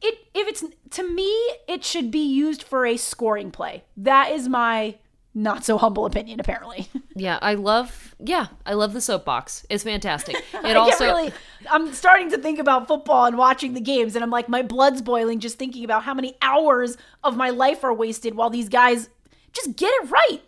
it 0.00 0.14
if 0.34 0.46
it's 0.48 0.64
to 0.90 1.02
me 1.08 1.30
it 1.66 1.84
should 1.84 2.10
be 2.10 2.24
used 2.24 2.62
for 2.62 2.86
a 2.86 2.96
scoring 2.96 3.50
play 3.50 3.84
that 3.96 4.30
is 4.30 4.48
my 4.48 4.96
not 5.34 5.64
so 5.64 5.78
humble 5.78 6.06
opinion 6.06 6.40
apparently 6.40 6.88
Yeah, 7.14 7.40
I 7.42 7.54
love. 7.54 8.14
Yeah, 8.20 8.46
I 8.64 8.74
love 8.74 8.92
the 8.92 9.00
soapbox. 9.00 9.66
It's 9.68 9.82
fantastic. 9.82 10.36
It 10.64 10.76
also 10.76 11.04
really 11.04 11.32
i'm 11.68 11.92
starting 11.92 12.30
to 12.30 12.38
think 12.38 12.58
about 12.60 12.86
football 12.86 13.24
and 13.24 13.36
watching 13.36 13.74
the 13.74 13.80
games 13.80 14.14
and 14.14 14.22
i'm 14.22 14.30
like 14.30 14.48
my 14.48 14.62
blood's 14.62 15.02
boiling 15.02 15.40
just 15.40 15.58
thinking 15.58 15.84
about 15.84 16.04
how 16.04 16.14
many 16.14 16.36
hours 16.42 16.96
of 17.24 17.36
my 17.36 17.50
life 17.50 17.82
are 17.82 17.92
wasted 17.92 18.34
while 18.36 18.50
these 18.50 18.68
guys 18.68 19.08
just 19.52 19.74
get 19.76 19.90
it 20.02 20.10
right 20.10 20.40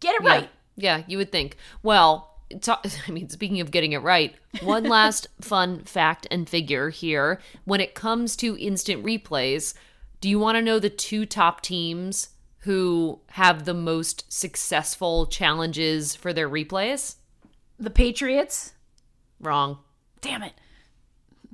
get 0.00 0.14
it 0.14 0.22
right 0.22 0.48
Yeah, 0.76 0.98
yeah, 0.98 1.04
you 1.08 1.18
would 1.18 1.32
think. 1.32 1.56
Well, 1.82 2.31
I 3.08 3.10
mean, 3.10 3.28
speaking 3.28 3.60
of 3.60 3.70
getting 3.70 3.92
it 3.92 3.98
right, 3.98 4.34
one 4.62 4.84
last 4.84 5.28
fun 5.40 5.84
fact 5.84 6.26
and 6.30 6.48
figure 6.48 6.90
here. 6.90 7.40
When 7.64 7.80
it 7.80 7.94
comes 7.94 8.36
to 8.36 8.58
instant 8.58 9.04
replays, 9.04 9.74
do 10.20 10.28
you 10.28 10.38
want 10.38 10.56
to 10.56 10.62
know 10.62 10.78
the 10.78 10.90
two 10.90 11.26
top 11.26 11.60
teams 11.60 12.30
who 12.58 13.20
have 13.30 13.64
the 13.64 13.74
most 13.74 14.32
successful 14.32 15.26
challenges 15.26 16.14
for 16.14 16.32
their 16.32 16.48
replays? 16.48 17.16
the 17.78 17.90
patriots 17.90 18.74
Wrong. 19.40 19.78
damn 20.20 20.42
it 20.42 20.52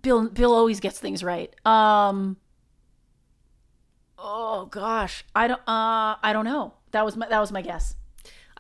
bill 0.03 0.29
bill 0.29 0.53
always 0.53 0.79
gets 0.79 0.99
things 0.99 1.25
right 1.25 1.55
um 1.65 2.37
oh 4.19 4.67
gosh 4.67 5.25
i 5.35 5.49
don't 5.49 5.61
uh 5.61 6.17
i 6.23 6.33
don't 6.33 6.45
know 6.45 6.75
that 6.91 7.05
was 7.05 7.17
my 7.17 7.27
that 7.29 7.41
was 7.41 7.51
my 7.51 7.63
guess 7.63 7.95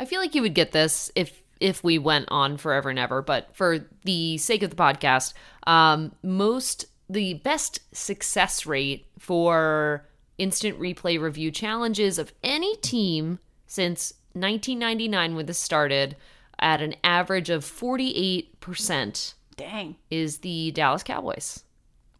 I 0.00 0.04
feel 0.04 0.20
like 0.20 0.36
you 0.36 0.42
would 0.42 0.54
get 0.54 0.70
this 0.70 1.10
if 1.16 1.42
if 1.60 1.82
we 1.82 1.98
went 1.98 2.26
on 2.28 2.56
forever 2.56 2.90
and 2.90 2.98
ever, 2.98 3.22
but 3.22 3.54
for 3.54 3.86
the 4.04 4.38
sake 4.38 4.62
of 4.62 4.70
the 4.70 4.76
podcast, 4.76 5.34
um, 5.66 6.12
most 6.22 6.86
the 7.10 7.34
best 7.34 7.80
success 7.96 8.66
rate 8.66 9.06
for 9.18 10.06
instant 10.36 10.78
replay 10.78 11.20
review 11.20 11.50
challenges 11.50 12.18
of 12.18 12.32
any 12.44 12.76
team 12.76 13.38
since 13.66 14.12
1999 14.34 15.34
when 15.34 15.46
this 15.46 15.58
started 15.58 16.16
at 16.60 16.80
an 16.80 16.94
average 17.02 17.50
of 17.50 17.64
48% 17.64 19.34
dang 19.58 19.96
is 20.10 20.38
the 20.38 20.70
Dallas 20.70 21.02
Cowboys. 21.02 21.64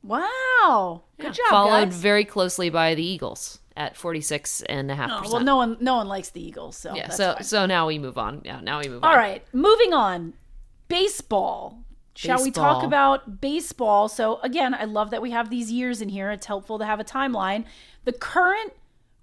Wow. 0.03 1.03
Good 1.19 1.35
job, 1.35 1.47
Followed 1.51 1.87
guys. 1.91 1.97
very 1.97 2.25
closely 2.25 2.71
by 2.71 2.95
the 2.95 3.03
Eagles 3.05 3.61
at 3.77 3.97
46 3.97 4.63
and 4.63 4.91
a 4.91 4.95
half 4.95 5.11
Oh, 5.13 5.33
well, 5.33 5.45
no 5.45 5.57
one, 5.57 5.77
no 5.81 5.97
one 5.97 6.09
likes 6.09 6.31
the 6.31 6.45
Eagles, 6.45 6.77
so 6.77 6.95
yeah, 6.95 7.09
so 7.11 7.35
fine. 7.35 7.43
so 7.45 7.67
now 7.67 7.87
we 7.87 7.99
move 7.99 8.19
on. 8.19 8.43
Yeah, 8.45 8.61
now 8.61 8.81
we 8.81 8.89
move 8.89 9.05
on. 9.05 9.11
All 9.11 9.17
right, 9.17 9.45
moving 9.53 9.93
on. 9.93 10.35
Baseball. 10.89 11.85
Shall 12.15 12.43
we 12.43 12.51
talk 12.51 12.83
about 12.83 13.41
baseball? 13.41 14.09
So 14.09 14.41
again, 14.41 14.75
I 14.75 14.85
love 14.85 15.11
that 15.11 15.23
we 15.23 15.31
have 15.31 15.51
these 15.51 15.71
years 15.71 16.01
in 16.01 16.09
here. 16.09 16.33
It's 16.33 16.47
helpful 16.47 16.77
to 16.81 16.85
have 16.85 16.99
a 16.99 17.05
timeline. 17.05 17.65
The 18.05 18.13
current 18.13 18.73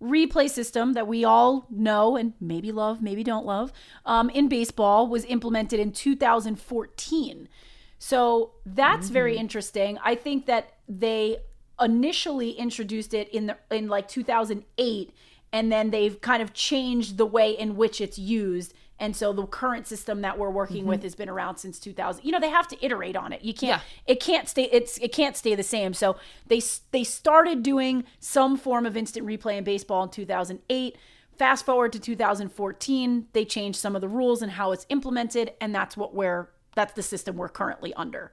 replay 0.01 0.49
system 0.49 0.93
that 0.93 1.05
we 1.05 1.25
all 1.25 1.65
know 1.69 2.15
and 2.15 2.33
maybe 2.39 2.71
love, 2.71 3.01
maybe 3.01 3.21
don't 3.21 3.45
love, 3.45 3.73
um, 4.05 4.29
in 4.29 4.47
baseball 4.47 5.07
was 5.07 5.25
implemented 5.25 5.77
in 5.79 5.91
2014. 5.91 7.49
So 7.97 8.51
that's 8.65 9.09
very 9.09 9.33
mm-hmm. 9.33 9.41
interesting. 9.41 9.97
I 10.03 10.15
think 10.15 10.45
that 10.45 10.73
they 10.87 11.37
initially 11.79 12.51
introduced 12.51 13.13
it 13.13 13.29
in 13.29 13.47
the 13.47 13.57
in 13.69 13.87
like 13.87 14.07
2008 14.07 15.13
and 15.51 15.71
then 15.71 15.89
they've 15.89 16.19
kind 16.21 16.41
of 16.41 16.53
changed 16.53 17.17
the 17.17 17.25
way 17.25 17.51
in 17.51 17.75
which 17.75 18.01
it's 18.01 18.17
used. 18.17 18.73
And 18.97 19.13
so 19.13 19.33
the 19.33 19.45
current 19.45 19.87
system 19.87 20.21
that 20.21 20.37
we're 20.37 20.49
working 20.49 20.81
mm-hmm. 20.83 20.89
with 20.89 21.03
has 21.03 21.15
been 21.15 21.27
around 21.27 21.57
since 21.57 21.79
2000 21.79 22.23
you 22.23 22.31
know 22.31 22.39
they 22.39 22.49
have 22.49 22.67
to 22.69 22.85
iterate 22.85 23.15
on 23.15 23.33
it. 23.33 23.43
You 23.43 23.53
can't 23.53 23.81
it 24.05 24.19
can't 24.19 24.47
stay 24.47 24.69
it's 24.71 24.97
it 24.99 25.11
can't 25.11 25.35
stay 25.35 25.55
the 25.55 25.63
same. 25.63 25.93
So 25.93 26.17
they 26.47 26.61
they 26.91 27.03
started 27.03 27.63
doing 27.63 28.05
some 28.19 28.57
form 28.57 28.85
of 28.85 28.95
instant 28.95 29.25
replay 29.25 29.57
in 29.57 29.63
baseball 29.63 30.03
in 30.03 30.09
2008 30.09 30.95
fast 31.37 31.65
forward 31.65 31.91
to 31.91 31.99
2014 31.99 33.27
they 33.33 33.43
changed 33.43 33.77
some 33.77 33.93
of 33.93 34.01
the 34.01 34.07
rules 34.07 34.41
and 34.41 34.53
how 34.53 34.71
it's 34.71 34.85
implemented 34.87 35.51
and 35.59 35.75
that's 35.75 35.97
what 35.97 36.15
we're 36.15 36.47
that's 36.75 36.93
the 36.93 37.03
system 37.03 37.35
we're 37.37 37.49
currently 37.49 37.93
under 37.95 38.31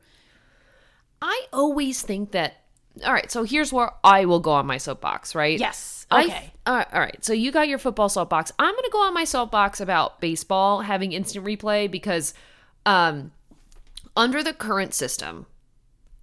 I 1.21 1.47
always 1.53 2.03
think 2.03 2.33
that. 2.33 2.55
All 3.07 3.13
right, 3.13 3.31
so 3.31 3.45
here's 3.45 3.73
where 3.73 3.91
I 4.05 4.25
will 4.27 4.41
go 4.41 4.51
on 4.51 4.67
my 4.67 4.77
soapbox, 4.77 5.35
right? 5.35 5.59
yes 5.59 6.07
I- 6.11 6.25
okay 6.25 6.53
all 6.67 6.75
right, 6.77 6.87
all 6.93 7.01
right, 7.01 7.25
so 7.25 7.33
you 7.33 7.51
got 7.51 7.67
your 7.69 7.79
football 7.79 8.09
soapbox. 8.09 8.53
I'm 8.59 8.73
going 8.75 8.85
to 8.85 8.91
go 8.93 9.03
on 9.03 9.15
my 9.15 9.25
soapbox 9.25 9.81
about 9.81 10.21
baseball 10.21 10.83
having 10.83 11.13
instant 11.13 11.45
replay 11.45 11.91
because 11.91 12.35
um, 12.87 13.33
under 14.17 14.43
the 14.45 14.53
current 14.53 14.95
system, 14.95 15.47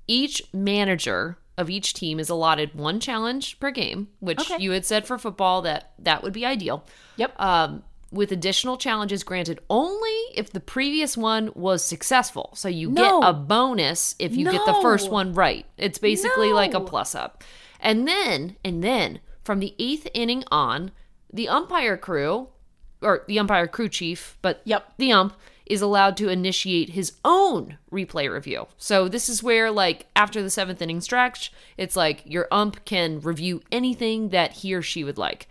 each 0.07 0.41
manager 0.53 1.37
of 1.57 1.69
each 1.69 1.93
team 1.93 2.19
is 2.21 2.29
allotted 2.29 2.73
one 2.73 2.99
challenge 3.01 3.59
per 3.59 3.69
game, 3.71 4.07
which 4.19 4.39
Okay. 4.39 4.61
you 4.63 4.71
had 4.71 4.85
said 4.85 5.05
for 5.07 5.17
football 5.17 5.61
that 5.63 5.91
that 5.99 6.23
would 6.23 6.31
be 6.33 6.45
ideal. 6.45 6.85
yep 7.17 7.33
um, 7.39 7.83
with 8.11 8.31
additional 8.31 8.77
challenges 8.77 9.23
granted 9.23 9.59
only 9.69 10.11
if 10.33 10.51
the 10.51 10.59
previous 10.59 11.15
one 11.15 11.51
was 11.55 11.83
successful. 11.83 12.51
So 12.55 12.67
you 12.67 12.89
No. 12.89 13.21
get 13.21 13.29
a 13.29 13.33
bonus 13.33 14.15
if 14.19 14.35
you 14.35 14.45
get 14.51 14.65
the 14.65 14.79
first 14.81 15.09
one 15.11 15.33
right. 15.33 15.65
It's 15.77 15.99
basically 15.99 16.51
like 16.53 16.73
a 16.73 16.79
plus 16.81 17.13
up. 17.15 17.43
And 17.79 18.07
then, 18.07 18.55
and 18.65 18.83
then 18.83 19.19
from 19.43 19.59
the 19.59 19.75
eighth 19.79 20.07
inning 20.13 20.43
on, 20.51 20.91
the 21.31 21.47
umpire 21.47 21.97
crew, 21.97 22.49
or 23.01 23.23
the 23.27 23.39
umpire 23.39 23.67
crew 23.67 23.87
chief, 23.89 24.37
but 24.41 24.61
Yep. 24.65 24.93
the 24.97 25.11
ump 25.11 25.33
is 25.65 25.81
allowed 25.81 26.17
to 26.17 26.29
initiate 26.29 26.89
his 26.89 27.13
own 27.23 27.77
replay 27.91 28.29
review. 28.29 28.65
So 28.77 29.07
this 29.07 29.29
is 29.29 29.43
where, 29.43 29.69
like, 29.69 30.07
after 30.15 30.41
the 30.41 30.49
seventh 30.49 30.81
inning 30.81 30.99
stretch, 30.99 31.53
it's 31.77 31.95
like 31.95 32.23
your 32.25 32.47
ump 32.51 32.83
can 32.85 33.21
review 33.21 33.61
anything 33.71 34.29
that 34.29 34.53
he 34.53 34.73
or 34.73 34.81
she 34.81 35.03
would 35.03 35.19
like. 35.19 35.47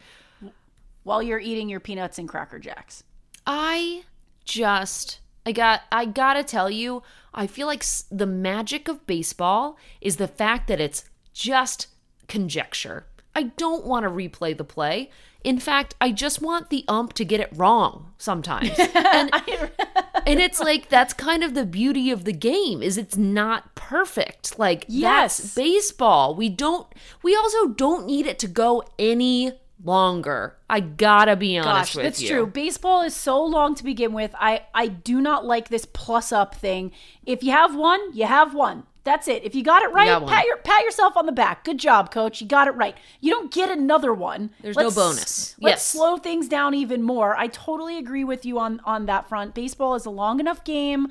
While 1.03 1.23
you're 1.23 1.39
eating 1.39 1.69
your 1.69 1.81
peanuts 1.81 2.19
and 2.19 2.29
cracker 2.29 2.59
jacks 2.59 3.03
I 3.47 4.05
just 4.45 5.21
I 5.47 5.53
got 5.53 5.83
I 5.91 6.05
got 6.05 6.35
to 6.35 6.45
tell 6.45 6.69
you, 6.71 7.03
I 7.33 7.47
feel 7.47 7.67
like 7.67 7.83
the 8.11 8.27
magic 8.27 8.87
of 8.89 9.07
baseball 9.07 9.79
is 10.03 10.17
the 10.17 10.29
fact 10.29 10.69
that 10.69 10.81
it's 10.81 11.05
just 11.33 11.87
conjecture. 12.27 13.07
I 13.35 13.45
don't 13.45 13.87
want 13.87 14.05
to 14.05 14.11
replay 14.11 14.55
the 14.55 14.65
play. 14.65 15.11
In 15.45 15.59
fact, 15.59 15.95
I 16.01 16.13
just 16.13 16.43
want 16.43 16.69
the 16.69 16.85
ump 16.89 17.15
to 17.15 17.25
get 17.25 17.41
it 17.41 17.49
wrong 17.55 18.13
sometimes. 18.19 18.73
and, 18.79 19.31
and 20.27 20.41
it's 20.41 20.61
like 20.61 20.91
that's 20.91 21.15
kind 21.15 21.43
of 21.43 21.55
the 21.55 21.65
beauty 21.65 22.11
of 22.11 22.25
the 22.25 22.33
game 22.35 22.83
is 22.83 22.99
it's 22.99 23.17
not 23.17 23.75
perfect. 23.75 24.59
Like 24.59 24.85
Yes. 24.89 25.39
that's 25.39 25.55
baseball. 25.55 26.35
We 26.35 26.51
don't 26.51 26.87
we 27.23 27.35
also 27.35 27.69
don't 27.69 28.05
need 28.05 28.27
it 28.27 28.39
to 28.41 28.49
go 28.49 28.83
any 28.99 29.53
longer. 29.85 30.57
I 30.69 30.81
got 30.81 31.27
to 31.27 31.37
be 31.37 31.57
honest 31.59 31.93
Gosh, 31.93 31.97
with 31.97 32.05
that's 32.05 32.23
you. 32.23 32.29
true. 32.29 32.47
Baseball 32.47 33.03
is 33.03 33.15
so 33.15 33.43
long 33.45 33.75
to 33.77 33.85
begin 33.85 34.13
with. 34.13 34.35
I 34.39 34.63
I 34.75 34.89
do 34.89 35.21
not 35.21 35.45
like 35.45 35.69
this 35.69 35.85
plus 35.85 36.33
up 36.33 36.55
thing. 36.55 36.93
If 37.25 37.43
you 37.43 37.53
have 37.53 37.75
one, 37.77 38.13
you 38.15 38.27
have 38.27 38.55
one. 38.55 38.85
That's 39.05 39.27
it. 39.27 39.43
If 39.45 39.55
you 39.55 39.63
got 39.63 39.83
it 39.83 39.91
right, 39.93 40.07
got 40.07 40.27
pat 40.27 40.45
your 40.45 40.59
pat 40.59 40.83
yourself 40.85 41.17
on 41.17 41.25
the 41.25 41.33
back. 41.33 41.65
Good 41.65 41.79
job, 41.79 42.11
coach. 42.11 42.43
You 42.43 42.47
got 42.47 42.69
it 42.69 42.73
right. 42.73 42.95
You 43.21 43.31
don't 43.31 43.51
get 43.53 43.71
another 43.71 44.13
one. 44.13 44.51
There's 44.61 44.77
no 44.77 44.91
bonus. 44.91 45.55
Let's 45.61 45.77
Yes. 45.77 45.87
slow 45.87 46.19
things 46.19 46.47
down 46.49 46.75
even 46.75 47.03
more. 47.03 47.35
I 47.37 47.47
totally 47.47 47.97
agree 47.97 48.25
with 48.25 48.45
you 48.45 48.59
on 48.59 48.81
on 48.85 49.07
that 49.07 49.29
front. 49.29 49.55
Baseball 49.55 49.95
is 49.95 50.05
a 50.05 50.11
long 50.11 50.41
enough 50.41 50.63
game, 50.65 51.09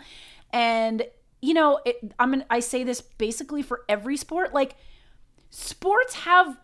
and 0.53 1.07
you 1.41 1.53
know, 1.55 1.79
it, 1.85 2.13
I'm 2.19 2.33
an, 2.33 2.43
I 2.51 2.59
say 2.59 2.83
this 2.83 3.01
basically 3.01 3.63
for 3.63 3.81
every 3.89 4.17
sport. 4.17 4.53
Like 4.53 4.75
sports 5.49 6.13
have 6.15 6.57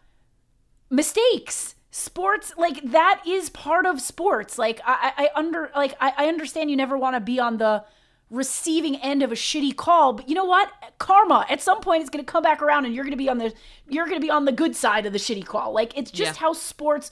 mistakes. 0.89 1.75
Sports 1.95 2.51
like 2.57 2.81
that 2.91 3.21
is 3.27 3.51
part 3.51 3.85
of 3.85 4.01
sports. 4.01 4.57
Like 4.57 4.81
i 4.83 5.13
i 5.15 5.29
under 5.39 5.69
like 5.75 5.95
i, 6.01 6.11
I 6.17 6.25
understand 6.27 6.71
you 6.71 6.75
never 6.75 6.97
want 6.97 7.15
to 7.15 7.19
be 7.19 7.39
on 7.39 7.57
the 7.57 7.85
receiving 8.31 8.95
end 8.95 9.21
of 9.21 9.31
a 9.31 9.35
shitty 9.35 9.75
call 9.75 10.13
but 10.13 10.27
you 10.27 10.33
know 10.33 10.43
what? 10.45 10.71
Karma. 10.97 11.45
At 11.49 11.61
some 11.61 11.81
point 11.81 12.01
it's 12.01 12.09
going 12.09 12.25
to 12.25 12.31
come 12.31 12.41
back 12.41 12.63
around 12.63 12.85
and 12.85 12.95
you're 12.95 13.03
going 13.03 13.11
to 13.11 13.17
be 13.17 13.29
on 13.29 13.37
the 13.37 13.53
you're 13.87 14.07
going 14.07 14.19
to 14.19 14.25
be 14.25 14.31
on 14.31 14.45
the 14.45 14.51
good 14.51 14.75
side 14.75 15.05
of 15.05 15.13
the 15.13 15.19
shitty 15.19 15.45
call. 15.45 15.71
Like 15.71 15.95
it's 15.95 16.09
just 16.09 16.33
Yeah. 16.33 16.39
how 16.47 16.53
sports 16.53 17.11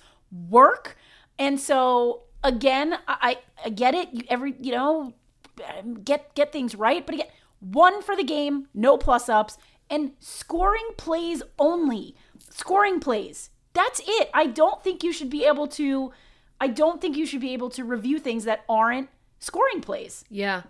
work. 0.50 0.97
And 1.38 1.59
so 1.59 2.23
again 2.43 2.97
i 3.07 3.38
i 3.63 3.69
get 3.69 3.93
it. 3.93 4.09
You 4.11 4.23
every 4.29 4.55
you 4.59 4.71
know 4.71 5.13
um, 5.77 6.01
get 6.01 6.33
get 6.33 6.51
things 6.51 6.73
right. 6.73 7.05
But 7.05 7.15
again 7.15 7.27
one 7.59 8.01
for 8.01 8.15
the 8.15 8.23
game 8.23 8.67
no 8.73 8.97
plus 8.97 9.29
ups 9.29 9.59
and 9.91 10.13
scoring 10.19 10.89
plays 10.97 11.43
only. 11.59 12.15
Scoring 12.50 13.00
plays 13.00 13.51
that's 13.73 14.01
it 14.05 14.29
i 14.33 14.45
don't 14.45 14.83
think 14.83 15.03
you 15.03 15.11
should 15.13 15.29
be 15.29 15.45
able 15.45 15.67
to 15.67 16.11
i 16.59 16.67
don't 16.67 17.01
think 17.01 17.15
you 17.17 17.25
should 17.25 17.41
be 17.41 17.53
able 17.53 17.69
to 17.69 17.83
review 17.83 18.19
things 18.19 18.43
that 18.43 18.63
aren't 18.69 19.09
scoring 19.39 19.81
plays 19.81 20.23
Yeah. 20.29 20.63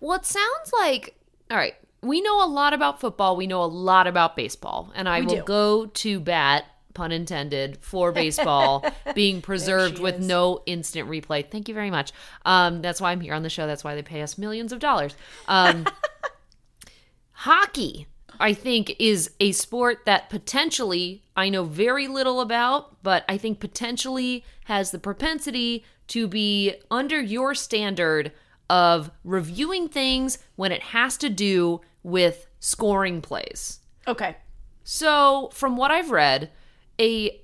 Well, 0.00 0.18
it 0.18 0.24
sounds 0.26 0.72
like 0.80 1.14
all 1.50 1.56
right. 1.56 1.74
We 2.02 2.20
know 2.20 2.44
a 2.44 2.48
lot 2.48 2.72
about 2.74 3.00
football. 3.00 3.36
We 3.36 3.46
know 3.46 3.62
a 3.62 3.66
lot 3.66 4.06
about 4.08 4.34
baseball, 4.36 4.90
and 4.96 5.08
I 5.08 5.20
We 5.20 5.26
will 5.26 5.34
do. 5.36 5.42
go 5.44 5.86
to 5.86 6.18
bat, 6.20 6.64
pun 6.92 7.12
intended, 7.12 7.78
for 7.80 8.10
baseball 8.12 8.84
being 9.14 9.40
preserved 9.40 9.98
with 10.00 10.16
is. 10.20 10.26
no 10.26 10.62
instant 10.66 11.08
replay. 11.08 11.48
Thank 11.48 11.68
you 11.68 11.74
very 11.74 11.90
much. 11.90 12.12
Um, 12.44 12.82
that's 12.82 13.00
why 13.00 13.12
I'm 13.12 13.20
here 13.20 13.32
on 13.34 13.42
the 13.44 13.48
show. 13.48 13.66
That's 13.68 13.84
why 13.84 13.94
they 13.94 14.02
pay 14.02 14.22
us 14.22 14.36
millions 14.38 14.72
of 14.72 14.80
dollars. 14.80 15.14
Um, 15.46 15.86
hockey, 17.32 18.06
I 18.40 18.52
think, 18.54 18.94
is 18.98 19.30
a 19.40 19.52
sport 19.52 20.00
that 20.06 20.30
potentially 20.30 21.22
I 21.36 21.48
know 21.50 21.64
very 21.64 22.08
little 22.08 22.40
about, 22.40 23.02
but 23.02 23.24
I 23.28 23.36
think 23.36 23.60
potentially 23.60 24.44
has 24.64 24.90
the 24.90 24.98
propensity 24.98 25.84
to 26.08 26.26
be 26.26 26.74
under 26.90 27.20
your 27.20 27.54
standard 27.54 28.32
of 28.70 29.10
reviewing 29.22 29.88
things 29.88 30.38
when 30.56 30.72
it 30.72 30.82
has 30.82 31.16
to 31.18 31.28
do 31.28 31.80
with 32.02 32.46
scoring 32.60 33.20
plays. 33.20 33.80
okay 34.08 34.36
So, 34.84 35.50
from 35.52 35.76
what 35.76 35.90
I've 35.90 36.10
read, 36.10 36.50
a 37.00 37.40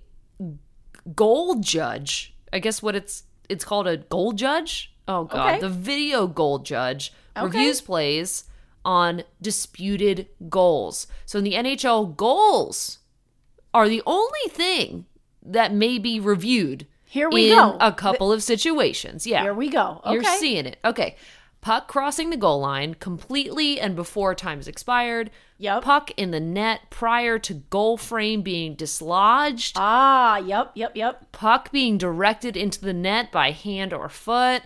goal 1.15 1.57
judge, 1.57 2.35
I 2.53 2.59
guess 2.59 2.83
what 2.83 2.95
it's 2.95 3.25
it's 3.49 3.65
called 3.65 3.87
a 3.87 3.97
goal 3.99 4.33
judge. 4.33 4.95
Oh 5.09 5.25
god, 5.25 5.49
Okay. 5.55 5.61
the 5.61 5.69
video 5.69 6.27
goal 6.27 6.61
judge 6.61 7.13
Okay. 7.37 7.45
reviews 7.45 7.81
plays 7.81 8.45
on 8.85 9.23
disputed 9.41 10.29
goals. 10.49 11.07
So 11.27 11.39
in 11.39 11.45
the 11.45 11.55
NHL, 11.55 12.17
goals 12.17 12.99
are 13.75 13.89
the 13.89 14.03
only 14.07 14.49
thing 14.49 15.07
that 15.43 15.73
may 15.75 15.99
be 15.99 16.21
reviewed 16.21 16.87
Here 17.05 17.29
we 17.31 17.51
in 17.51 17.57
go. 17.59 17.77
a 17.81 17.93
couple 17.93 18.33
of 18.33 18.43
situations. 18.43 19.27
Yeah. 19.27 19.43
here 19.43 19.55
we 19.55 19.69
go 19.69 20.01
okay 20.05 20.15
You're 20.15 20.25
seeing 20.39 20.67
it. 20.67 20.79
Okay. 20.85 21.17
Puck 21.61 21.87
crossing 21.87 22.31
the 22.31 22.37
goal 22.37 22.59
line 22.61 22.95
completely 22.95 23.79
and 23.81 23.95
before 23.95 24.35
time's 24.35 24.67
expired. 24.67 25.31
Yep. 25.59 25.83
Puck 25.85 26.11
in 26.17 26.33
the 26.33 26.41
net 26.41 26.81
prior 26.91 27.39
to 27.39 27.55
goal 27.55 27.97
frame 27.97 28.43
being 28.43 28.75
dislodged. 28.75 29.75
ah 29.77 30.39
yep 30.39 30.73
yep 30.75 30.91
yep 30.97 31.31
Puck 31.31 31.71
being 31.71 31.99
directed 31.99 32.57
into 32.57 32.81
the 32.81 32.93
net 32.93 33.31
by 33.31 33.53
hand 33.53 33.93
or 33.93 34.09
foot. 34.09 34.63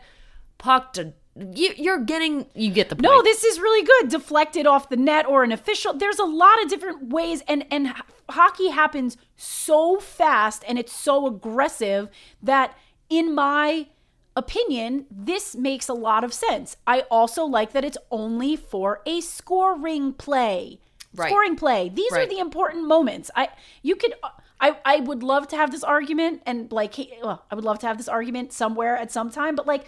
Puck 0.59 0.95
to. 0.95 1.13
You, 1.39 1.75
you're 1.77 2.01
getting. 2.01 2.47
You 2.55 2.71
get 2.71 2.89
the 2.89 2.97
point. 2.97 3.03
No, 3.03 3.23
this 3.23 3.45
is 3.45 3.61
really 3.61 3.87
good. 3.87 4.09
Deflected 4.09 4.67
off 4.67 4.89
the 4.89 4.97
net 4.97 5.27
or 5.27 5.45
an 5.45 5.53
official. 5.53 5.93
There's 5.93 6.19
a 6.19 6.25
lot 6.25 6.63
of 6.63 6.71
different 6.71 7.11
ways, 7.11 7.43
and 7.47 7.67
and 7.71 7.93
hockey 8.31 8.71
happens 8.71 9.17
so 9.37 9.99
fast 10.01 10.65
and 10.67 10.79
it's 10.79 10.93
so 10.93 11.27
aggressive 11.27 12.09
that, 12.43 12.77
in 13.09 13.35
my 13.35 13.87
opinion, 14.35 15.07
this 15.11 15.55
makes 15.55 15.89
a 15.89 15.95
lot 15.95 16.25
of 16.25 16.33
sense. 16.33 16.77
I 16.87 17.01
also 17.11 17.45
like 17.45 17.73
that 17.73 17.85
it's 17.85 17.99
only 18.11 18.57
for 18.57 19.01
a 19.07 19.21
scoring 19.21 20.13
play. 20.13 20.81
Right. 21.15 21.31
Scoring 21.31 21.57
play. 21.57 21.89
These 21.89 22.13
are 22.13 22.27
the 22.27 22.39
important 22.39 22.87
moments. 22.87 23.31
I 23.35 23.49
you 23.83 23.97
could. 23.97 24.15
I, 24.59 24.79
I 24.87 25.01
would 25.01 25.23
love 25.23 25.49
to 25.49 25.57
have 25.57 25.71
this 25.71 25.85
argument 25.85 26.41
and 26.47 26.73
like 26.73 26.97
well, 27.23 27.45
I 27.51 27.55
would 27.55 27.65
love 27.65 27.79
to 27.81 27.87
have 27.87 27.99
this 27.99 28.09
argument 28.09 28.55
somewhere 28.55 28.97
at 28.97 29.13
some 29.13 29.29
time 29.29 29.55
but 29.55 29.67
like 29.67 29.87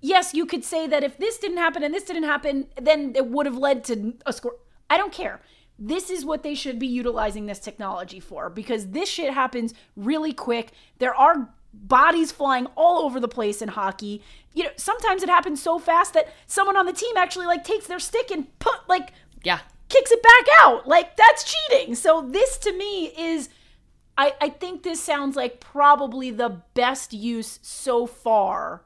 yes 0.00 0.34
you 0.34 0.46
could 0.46 0.64
say 0.64 0.86
that 0.86 1.04
if 1.04 1.16
this 1.18 1.38
didn't 1.38 1.58
happen 1.58 1.82
and 1.82 1.92
this 1.94 2.04
didn't 2.04 2.24
happen 2.24 2.66
then 2.80 3.12
it 3.16 3.26
would 3.26 3.46
have 3.46 3.56
led 3.56 3.84
to 3.84 4.14
a 4.26 4.32
score 4.32 4.56
I 4.90 4.96
don't 4.96 5.12
care 5.12 5.40
this 5.78 6.10
is 6.10 6.24
what 6.24 6.42
they 6.42 6.54
should 6.54 6.78
be 6.78 6.86
utilizing 6.88 7.46
this 7.46 7.60
technology 7.60 8.18
for 8.20 8.50
because 8.50 8.88
this 8.88 9.08
shit 9.08 9.32
happens 9.32 9.74
really 9.96 10.32
quick 10.32 10.72
there 10.98 11.14
are 11.14 11.50
bodies 11.72 12.32
flying 12.32 12.66
all 12.76 13.04
over 13.04 13.20
the 13.20 13.28
place 13.28 13.60
in 13.62 13.68
hockey 13.68 14.22
you 14.54 14.64
know 14.64 14.70
sometimes 14.76 15.22
it 15.22 15.28
happens 15.28 15.62
so 15.62 15.78
fast 15.78 16.14
that 16.14 16.32
someone 16.46 16.76
on 16.76 16.86
the 16.86 16.92
team 16.92 17.16
actually 17.16 17.46
like 17.46 17.62
takes 17.62 17.86
their 17.86 17.98
stick 18.00 18.30
and 18.30 18.46
put 18.58 18.88
like 18.88 19.12
Yeah. 19.44 19.60
kicks 19.88 20.10
it 20.10 20.22
back 20.22 20.46
out. 20.60 20.88
Like 20.88 21.16
that's 21.16 21.44
cheating. 21.44 21.94
So 21.94 22.22
this 22.22 22.56
to 22.58 22.72
me 22.72 23.06
is 23.16 23.48
I, 24.16 24.34
I 24.40 24.48
think 24.48 24.82
this 24.82 25.00
sounds 25.00 25.36
like 25.36 25.60
probably 25.60 26.30
the 26.32 26.62
best 26.74 27.12
use 27.12 27.60
so 27.62 28.06
far 28.06 28.82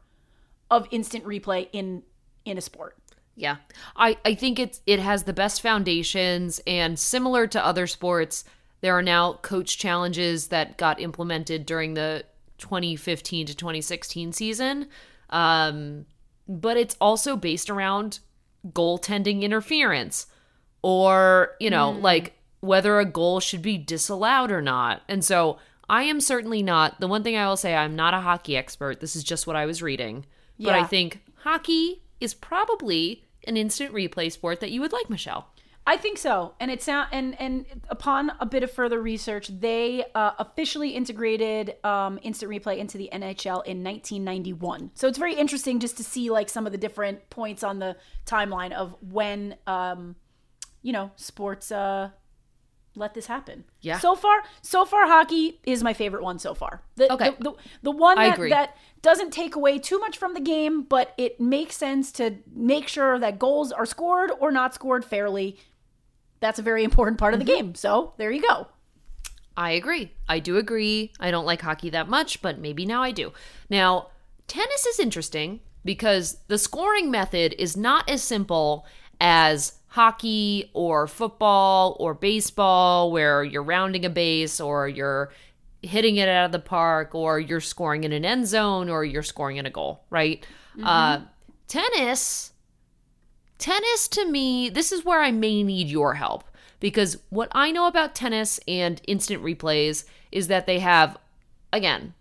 of 0.73 0.89
instant 0.91 1.25
replay 1.25 1.69
in 1.73 2.03
in 2.45 2.59
a 2.59 2.61
sport. 2.61 2.97
Yeah. 3.37 3.57
I, 3.97 4.19
I 4.25 4.35
think 4.35 4.59
it's 4.59 4.81
it 4.87 4.99
has 4.99 5.25
the 5.25 5.33
best 5.33 5.63
foundations 5.63 6.61
and 6.67 6.99
similar 6.99 7.47
to 7.49 7.65
other 7.65 7.87
sports, 7.87 8.45
there 8.81 8.97
are 8.97 9.03
now 9.03 9.35
coach 9.35 9.79
challenges 9.79 10.49
that 10.49 10.77
got 10.77 11.01
implemented 11.01 11.65
during 11.65 11.95
the 11.95 12.25
2015 12.59 13.47
to 13.47 13.55
2016 13.55 14.33
season. 14.33 14.89
Um, 15.31 16.07
but 16.49 16.77
it's 16.77 16.97
also 17.01 17.37
based 17.37 17.71
around 17.71 18.19
goaltending 18.69 19.43
interference 19.43 20.27
or, 20.83 21.53
you 21.61 21.71
know, 21.71 21.91
like 21.91 22.35
whether 22.61 22.99
a 22.99 23.05
goal 23.05 23.41
should 23.41 23.63
be 23.63 23.79
disallowed 23.79 24.51
or 24.51 24.61
not. 24.61 25.03
And 25.09 25.25
so 25.25 25.59
I 25.89 26.05
am 26.05 26.21
certainly 26.21 26.63
not 26.63 27.01
the 27.01 27.09
one 27.09 27.23
thing 27.23 27.37
I 27.37 27.47
will 27.47 27.57
say 27.57 27.75
I'm 27.75 27.97
not 27.97 28.15
a 28.15 28.21
hockey 28.21 28.57
expert. 28.57 29.01
This 29.01 29.17
is 29.17 29.25
just 29.25 29.47
what 29.47 29.57
I 29.57 29.67
was 29.67 29.83
reading. 29.83 30.27
But 30.59 30.75
I 30.75 30.85
think 30.85 31.23
hockey 31.39 32.03
is 32.21 32.35
probably 32.35 33.25
an 33.47 33.57
instant 33.57 33.93
replay 33.93 34.31
sport 34.31 34.61
that 34.61 34.71
you 34.71 34.81
would 34.81 34.93
like, 34.93 35.11
Michelle. 35.11 35.49
I 35.85 35.97
think 35.97 36.17
so, 36.17 36.55
and 36.61 36.71
it's 36.71 36.87
not. 36.87 37.09
And 37.11 37.39
and 37.41 37.67
upon 37.89 38.31
a 38.39 38.47
bit 38.47 38.63
of 38.63 38.71
further 38.71 39.03
research, 39.03 39.49
they 39.49 40.05
uh, 40.15 40.31
officially 40.39 40.91
integrated 40.91 41.75
um, 41.85 42.21
instant 42.23 42.53
replay 42.53 42.79
into 42.79 42.99
the 42.99 43.09
NHL 43.13 43.65
in 43.67 43.83
1991. 43.83 44.93
So 44.95 45.09
it's 45.09 45.19
very 45.19 45.35
interesting 45.35 45.81
just 45.81 45.97
to 45.97 46.05
see 46.05 46.31
like 46.31 46.49
some 46.49 46.67
of 46.67 46.73
the 46.73 46.79
different 46.79 47.29
points 47.31 47.65
on 47.65 47.81
the 47.81 47.97
timeline 48.27 48.71
of 48.71 48.95
when, 49.01 49.57
um, 49.67 50.15
you 50.83 50.93
know, 50.93 51.11
sports 51.17 51.73
uh, 51.73 52.11
let 52.95 53.15
this 53.15 53.27
happen. 53.27 53.65
Yeah. 53.81 53.99
So 53.99 54.15
far, 54.15 54.43
so 54.61 54.85
far, 54.85 55.07
hockey 55.07 55.61
is 55.65 55.83
my 55.83 55.93
favorite 55.95 56.23
one 56.23 56.39
so 56.39 56.55
far. 56.55 56.83
The, 56.97 57.13
Okay. 57.13 57.31
The, 57.39 57.45
the, 57.51 57.53
the 57.83 57.91
one 57.91 58.17
that, 58.17 58.39
that 58.51 58.77
doesn't 59.01 59.33
take 59.33 59.57
away 59.57 59.79
too 59.79 59.99
much 59.99 60.17
from 60.19 60.35
the 60.35 60.41
game, 60.41 60.83
but 60.83 61.15
it 61.17 61.41
makes 61.41 61.77
sense 61.77 62.13
to 62.13 62.37
make 62.55 62.89
sure 62.89 63.19
that 63.19 63.39
goals 63.39 63.73
are 63.73 63.87
scored 63.87 64.31
or 64.41 64.53
not 64.53 64.75
scored 64.75 65.05
fairly. 65.05 65.57
That's 66.41 66.59
a 66.59 66.63
very 66.63 66.85
important 66.85 67.19
part 67.19 67.35
of 67.35 67.41
Mm-hmm. 67.41 67.47
the 67.49 67.55
game. 67.55 67.75
So 67.75 68.13
there 68.19 68.31
you 68.31 68.43
go. 68.43 68.69
I 69.57 69.73
agree. 69.73 70.13
I 70.29 70.39
do 70.39 70.57
agree. 70.57 71.13
I 71.21 71.31
don't 71.31 71.45
like 71.47 71.61
hockey 71.63 71.91
that 71.91 72.09
much, 72.09 72.41
but 72.43 72.59
maybe 72.59 72.87
now 72.87 73.03
I 73.03 73.11
do. 73.11 73.33
Now, 73.69 74.09
tennis 74.49 74.87
is 74.87 74.99
interesting 74.99 75.61
because 75.85 76.39
the 76.49 76.59
scoring 76.59 77.11
method 77.11 77.55
is 77.59 77.77
not 77.77 78.09
as 78.09 78.23
simple 78.23 78.87
as 79.21 79.75
hockey 79.93 80.71
or 80.73 81.07
football 81.07 81.97
or 82.01 82.15
baseball, 82.15 83.13
where 83.13 83.45
you're 83.45 83.63
rounding 83.63 84.07
a 84.07 84.11
base 84.11 84.59
or 84.59 84.89
you're 84.89 85.31
hitting 85.83 86.17
it 86.17 86.29
out 86.29 86.47
of 86.47 86.53
the 86.53 86.59
park 86.59 87.15
or 87.15 87.39
you're 87.39 87.61
scoring 87.61 88.05
in 88.05 88.13
an 88.13 88.25
end 88.25 88.47
zone 88.47 88.89
or 88.89 89.05
you're 89.05 89.23
scoring 89.23 89.59
in 89.59 89.67
a 89.67 89.71
goal, 89.71 90.03
right? 90.11 90.47
Uh, 90.83 91.21
tennis 91.69 92.53
tennis 93.59 94.09
to 94.09 94.27
me, 94.27 94.69
this 94.69 94.91
is 94.91 95.05
where 95.05 95.21
I 95.21 95.31
may 95.31 95.63
need 95.63 95.89
your 95.89 96.15
help 96.15 96.45
because 96.81 97.17
what 97.31 97.49
I 97.53 97.71
know 97.71 97.87
about 97.87 98.15
tennis 98.15 98.59
and 98.67 99.01
instant 99.07 99.43
replays 99.43 100.05
is 100.33 100.49
that 100.49 100.67
they 100.67 100.81
have, 100.81 101.17
again, 101.73 102.15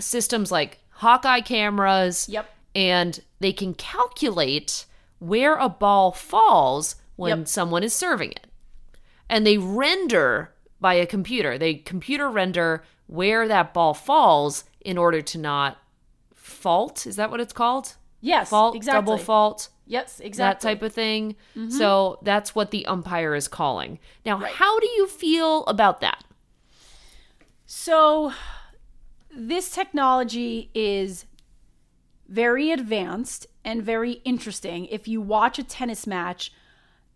systems 0.00 0.50
like 0.50 0.78
Hawkeye 0.90 1.42
cameras. 1.42 2.28
Yep. 2.28 2.50
And 2.74 3.20
they 3.38 3.52
can 3.52 3.74
calculate 3.74 4.86
where 5.18 5.56
a 5.56 5.68
ball 5.68 6.12
falls 6.12 6.96
when 7.16 7.38
Yep. 7.40 7.48
someone 7.48 7.82
is 7.82 7.94
serving 7.94 8.32
it. 8.32 8.46
And 9.28 9.46
they 9.46 9.58
render 9.58 10.52
by 10.80 10.94
a 10.94 11.06
computer. 11.06 11.56
They 11.58 11.74
computer 11.74 12.30
render 12.30 12.84
where 13.06 13.48
that 13.48 13.72
ball 13.72 13.94
falls 13.94 14.64
in 14.80 14.98
order 14.98 15.22
to 15.22 15.38
not 15.38 15.78
fault. 16.34 17.06
Is 17.06 17.16
that 17.16 17.30
what 17.30 17.40
it's 17.40 17.52
called? 17.52 17.96
Yes, 18.20 18.50
Fault, 18.50 18.74
exactly. 18.74 19.00
double 19.00 19.18
fault 19.18 19.68
Yes, 19.86 20.20
exactly. 20.20 20.36
that 20.36 20.60
type 20.60 20.82
of 20.82 20.92
thing. 20.92 21.36
Mm-hmm. 21.56 21.70
So 21.70 22.18
that's 22.22 22.54
what 22.54 22.70
the 22.72 22.84
umpire 22.86 23.34
is 23.36 23.46
calling. 23.46 23.98
Now, 24.24 24.38
how 24.38 24.80
do 24.80 24.86
you 24.88 25.06
feel 25.06 25.64
about 25.66 26.00
that? 26.00 26.24
So 27.66 28.32
this 29.34 29.70
technology 29.70 30.70
is 30.74 31.24
very 32.28 32.70
advanced 32.70 33.46
and 33.64 33.82
very 33.82 34.12
interesting. 34.24 34.86
If 34.86 35.08
you 35.08 35.20
watch 35.20 35.58
a 35.58 35.64
tennis 35.64 36.06
match, 36.06 36.52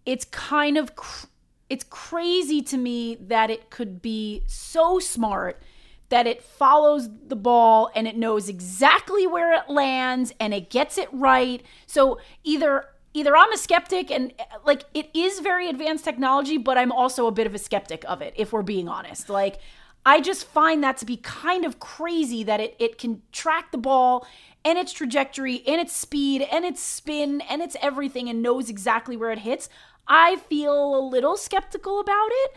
it's 0.07 0.25
kind 0.25 0.77
of 0.77 0.97
cr- 0.97 1.27
it's 1.69 1.85
crazy 1.85 2.61
to 2.63 2.77
me 2.77 3.17
that 3.21 3.49
it 3.49 3.71
could 3.71 4.03
be 4.03 4.43
so 4.47 4.99
smart 4.99 5.63
that 6.09 6.27
it 6.27 6.43
follows 6.43 7.09
the 7.29 7.37
ball 7.37 7.91
and 7.95 8.09
it 8.09 8.17
knows 8.17 8.49
exactly 8.49 9.27
where 9.27 9.53
it 9.53 9.71
lands 9.71 10.33
and 10.41 10.53
it 10.53 10.69
gets 10.69 10.99
it 10.99 11.09
right. 11.13 11.63
So 11.87 12.19
either 12.43 12.87
either 13.15 13.37
I'm 13.37 13.53
a 13.53 13.57
skeptic 13.57 14.11
and 14.11 14.33
like 14.65 14.85
it 14.95 15.09
is 15.15 15.39
very 15.41 15.69
advanced 15.69 16.05
technology, 16.05 16.59
but 16.59 16.77
I'm 16.77 16.93
also 16.93 17.27
a 17.27 17.33
bit 17.33 17.47
of 17.47 17.55
a 17.55 17.59
skeptic 17.59 18.05
of 18.09 18.21
it 18.23 18.35
if 18.37 18.53
we're 18.53 18.63
being 18.63 18.89
honest. 18.89 19.29
Like 19.29 19.61
I 20.05 20.21
just 20.21 20.45
find 20.47 20.83
that 20.83 20.97
to 20.99 21.07
be 21.07 21.17
kind 21.19 21.65
of 21.65 21.79
crazy 21.79 22.43
that 22.45 22.61
it 22.61 22.75
it 22.79 22.99
can 22.99 23.23
track 23.33 23.71
the 23.71 23.79
ball 23.79 24.27
and 24.65 24.79
its 24.79 24.93
trajectory 24.93 25.63
and 25.67 25.81
its 25.81 25.93
speed 25.93 26.47
and 26.51 26.65
its 26.65 26.81
spin 26.83 27.41
and 27.43 27.63
its 27.63 27.77
everything 27.81 28.29
and 28.29 28.43
knows 28.43 28.69
exactly 28.69 29.17
where 29.17 29.31
it 29.31 29.41
hits. 29.41 29.69
I 30.07 30.37
feel 30.37 30.97
a 30.97 31.01
little 31.01 31.37
skeptical 31.37 32.01
about 32.01 32.29
it. 32.31 32.53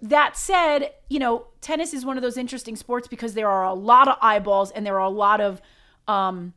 That 0.00 0.36
said, 0.36 0.92
you 1.08 1.18
know, 1.18 1.46
tennis 1.60 1.92
is 1.92 2.04
one 2.04 2.16
of 2.16 2.22
those 2.22 2.36
interesting 2.36 2.76
sports 2.76 3.08
because 3.08 3.34
there 3.34 3.48
are 3.48 3.64
a 3.64 3.74
lot 3.74 4.08
of 4.08 4.16
eyeballs 4.20 4.70
and 4.70 4.86
there 4.86 4.96
are 4.96 5.06
a 5.06 5.10
lot 5.10 5.40
of, 5.40 5.60
um, 6.06 6.54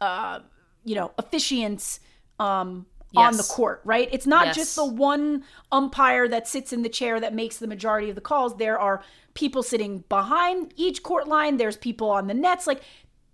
uh, 0.00 0.40
you 0.84 0.94
know, 0.94 1.12
officiants 1.18 2.00
um, 2.38 2.86
on 3.16 3.36
the 3.36 3.42
court, 3.42 3.80
right? 3.84 4.08
It's 4.12 4.26
not 4.26 4.46
Yes. 4.46 4.56
just 4.56 4.76
the 4.76 4.84
one 4.84 5.44
umpire 5.70 6.28
that 6.28 6.48
sits 6.48 6.72
in 6.72 6.82
the 6.82 6.88
chair 6.88 7.20
that 7.20 7.34
makes 7.34 7.58
the 7.58 7.66
majority 7.66 8.08
of 8.08 8.14
the 8.14 8.20
calls. 8.20 8.56
There 8.56 8.78
are 8.78 9.02
people 9.34 9.62
sitting 9.62 10.04
behind 10.08 10.72
each 10.76 11.02
court 11.02 11.28
line, 11.28 11.56
there's 11.56 11.76
people 11.76 12.10
on 12.10 12.26
the 12.26 12.34
nets. 12.34 12.66
Like, 12.66 12.82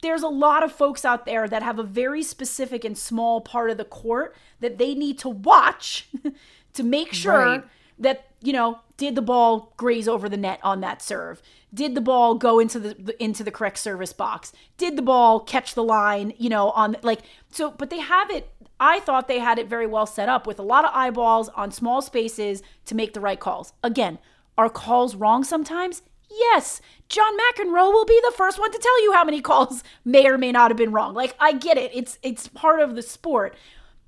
there's 0.03 0.23
a 0.23 0.29
lot 0.29 0.63
of 0.63 0.71
folks 0.73 1.05
out 1.05 1.27
there 1.27 1.49
that 1.49 1.63
have 1.63 1.79
a 1.79 1.83
very 1.83 2.23
specific 2.23 2.85
and 2.85 2.97
small 2.97 3.41
part 3.41 3.71
of 3.71 3.77
the 3.79 3.85
court 3.85 4.37
that 4.61 4.79
they 4.79 4.95
need 4.95 5.19
to 5.21 5.29
watch 5.29 6.09
to 6.75 6.83
make 6.85 7.13
sure 7.13 7.33
Right. 7.45 7.65
that 7.99 8.27
you 8.41 8.53
know 8.53 8.79
did 8.99 9.15
the 9.15 9.23
ball 9.23 9.73
graze 9.79 10.09
over 10.09 10.29
the 10.29 10.37
net 10.37 10.61
on 10.63 10.81
that 10.83 11.01
serve? 11.01 11.41
Did 11.73 11.95
the 11.95 12.01
ball 12.01 12.35
go 12.35 12.59
into 12.59 12.79
the 12.79 13.23
into 13.23 13.43
the 13.43 13.51
correct 13.51 13.79
service 13.79 14.13
box? 14.13 14.53
Did 14.77 14.97
the 14.97 15.03
ball 15.03 15.41
catch 15.41 15.75
the 15.75 15.85
line 15.85 16.35
you 16.37 16.51
know 16.51 16.71
on 16.73 16.97
like 17.03 17.21
so 17.51 17.71
but 17.71 17.89
they 17.89 18.01
have 18.01 18.31
it 18.31 18.51
i 18.81 19.01
thought 19.01 19.29
they 19.29 19.39
had 19.39 19.59
it 19.59 19.69
very 19.69 19.87
well 19.87 20.07
set 20.07 20.29
up 20.29 20.47
with 20.47 20.59
a 20.59 20.63
lot 20.63 20.85
of 20.85 20.91
eyeballs 20.93 21.49
on 21.51 21.71
small 21.71 22.03
spaces 22.03 22.63
to 22.85 22.95
make 22.95 23.15
the 23.15 23.21
right 23.21 23.41
calls. 23.41 23.73
Again 23.83 24.19
are 24.59 24.69
calls 24.69 25.15
wrong 25.15 25.45
sometimes? 25.45 26.03
Yes. 26.29 26.81
John 27.09 27.33
mcenroe 27.39 27.93
will 27.93 28.05
be 28.05 28.21
the 28.25 28.35
first 28.37 28.59
one 28.59 28.73
to 28.73 28.79
tell 28.79 29.03
you 29.05 29.13
how 29.13 29.25
many 29.25 29.41
calls 29.41 29.85
may 30.05 30.27
or 30.27 30.37
may 30.37 30.51
not 30.51 30.71
have 30.73 30.77
been 30.77 30.93
wrong. 30.93 31.15
Like 31.15 31.37
i 31.39 31.53
get 31.53 31.79
it. 31.79 31.93
It's 31.95 32.19
it's 32.25 32.49
part 32.49 32.81
of 32.81 32.97
the 32.97 33.03
sport. 33.03 33.55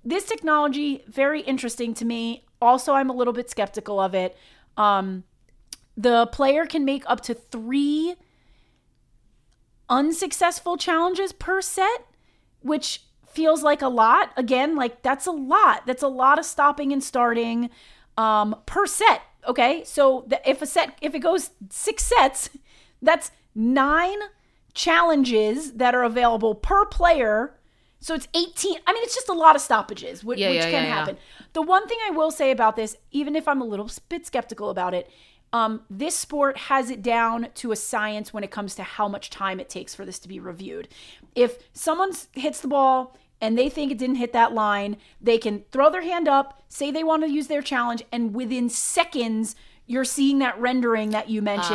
This 0.05 0.25
technology 0.25 1.05
very 1.07 1.43
interesting 1.43 1.95
to 1.95 2.05
me. 2.05 2.45
Also 2.61 2.95
i'm 2.95 3.09
a 3.09 3.15
little 3.15 3.33
bit 3.33 3.49
skeptical 3.49 4.01
of 4.01 4.15
it 4.15 4.37
um, 4.81 5.25
the 5.97 6.27
player 6.29 6.65
can 6.65 6.85
make 6.85 7.05
up 7.07 7.21
to 7.21 7.35
three 7.35 8.15
unsuccessful 9.89 10.77
challenges 10.77 11.33
per 11.33 11.61
set 11.61 12.07
which 12.63 13.03
feels 13.27 13.63
like 13.63 13.81
a 13.81 13.89
lot. 13.89 14.33
Again 14.37 14.77
like 14.77 15.03
that's 15.03 15.27
a 15.27 15.33
lot. 15.33 15.87
That's 15.87 16.03
a 16.03 16.09
lot 16.09 16.39
of 16.39 16.45
stopping 16.45 16.93
and 16.93 17.03
starting 17.03 17.71
um, 18.17 18.57
per 18.67 18.87
set 18.87 19.23
okay? 19.47 19.85
So 19.85 20.25
the, 20.27 20.49
if 20.49 20.63
a 20.63 20.67
set 20.67 20.97
if 21.01 21.15
it 21.15 21.21
goes 21.21 21.51
six 21.69 22.05
sets 22.05 22.51
that's 23.03 23.31
nine 23.55 24.19
challenges 24.73 25.73
that 25.73 25.95
are 25.95 26.05
available 26.05 26.55
per 26.55 26.87
player 26.87 27.55
so 28.01 28.15
it's 28.15 28.29
18 28.35 28.79
i 28.87 28.93
mean 28.93 29.03
it's 29.03 29.15
just 29.15 29.29
a 29.29 29.35
lot 29.35 29.55
of 29.55 29.63
stoppages 29.63 30.25
which, 30.25 30.39
Yeah, 30.39 30.51
which 30.51 30.57
yeah, 30.59 30.71
can 30.71 30.85
yeah, 30.85 30.95
happen 30.95 31.17
the 31.53 31.63
one 31.63 31.87
thing 31.87 31.99
i 32.07 32.11
will 32.11 32.31
say 32.31 32.51
about 32.51 32.77
this 32.77 32.97
even 33.13 33.37
if 33.37 33.47
i'm 33.47 33.61
a 33.61 33.65
little 33.65 33.91
bit 34.09 34.27
skeptical 34.27 34.71
about 34.71 34.95
it 34.95 35.11
um, 35.53 35.83
this 35.91 36.17
sport 36.17 36.57
has 36.57 36.91
it 36.91 37.03
down 37.03 37.49
to 37.57 37.73
a 37.73 37.77
science 37.77 38.33
when 38.33 38.45
it 38.45 38.51
comes 38.51 38.75
to 38.77 38.83
how 38.83 39.09
much 39.09 39.31
time 39.31 39.59
it 39.59 39.69
takes 39.69 39.95
for 39.95 40.05
this 40.05 40.19
to 40.21 40.29
be 40.29 40.39
reviewed. 40.39 40.89
If 41.35 41.59
someone 41.73 42.13
hits 42.33 42.61
the 42.61 42.69
ball 42.69 43.17
and 43.41 43.59
they 43.59 43.69
think 43.69 43.91
it 43.91 43.99
didn't 43.99 44.17
hit 44.17 44.33
that 44.33 44.53
line, 44.53 44.97
they 45.21 45.39
can 45.39 45.65
throw 45.73 45.91
their 45.91 46.03
hand 46.03 46.29
up, 46.29 46.63
say 46.69 46.91
they 46.91 47.03
want 47.03 47.25
to 47.25 47.31
use 47.31 47.49
their 47.49 47.63
challenge, 47.63 48.05
and 48.13 48.35
within 48.35 48.69
seconds, 48.69 49.57
you're 49.87 50.05
seeing 50.05 50.39
that 50.39 50.59
rendering 50.61 51.11
that 51.11 51.29
you 51.29 51.43
mentioned 51.43 51.75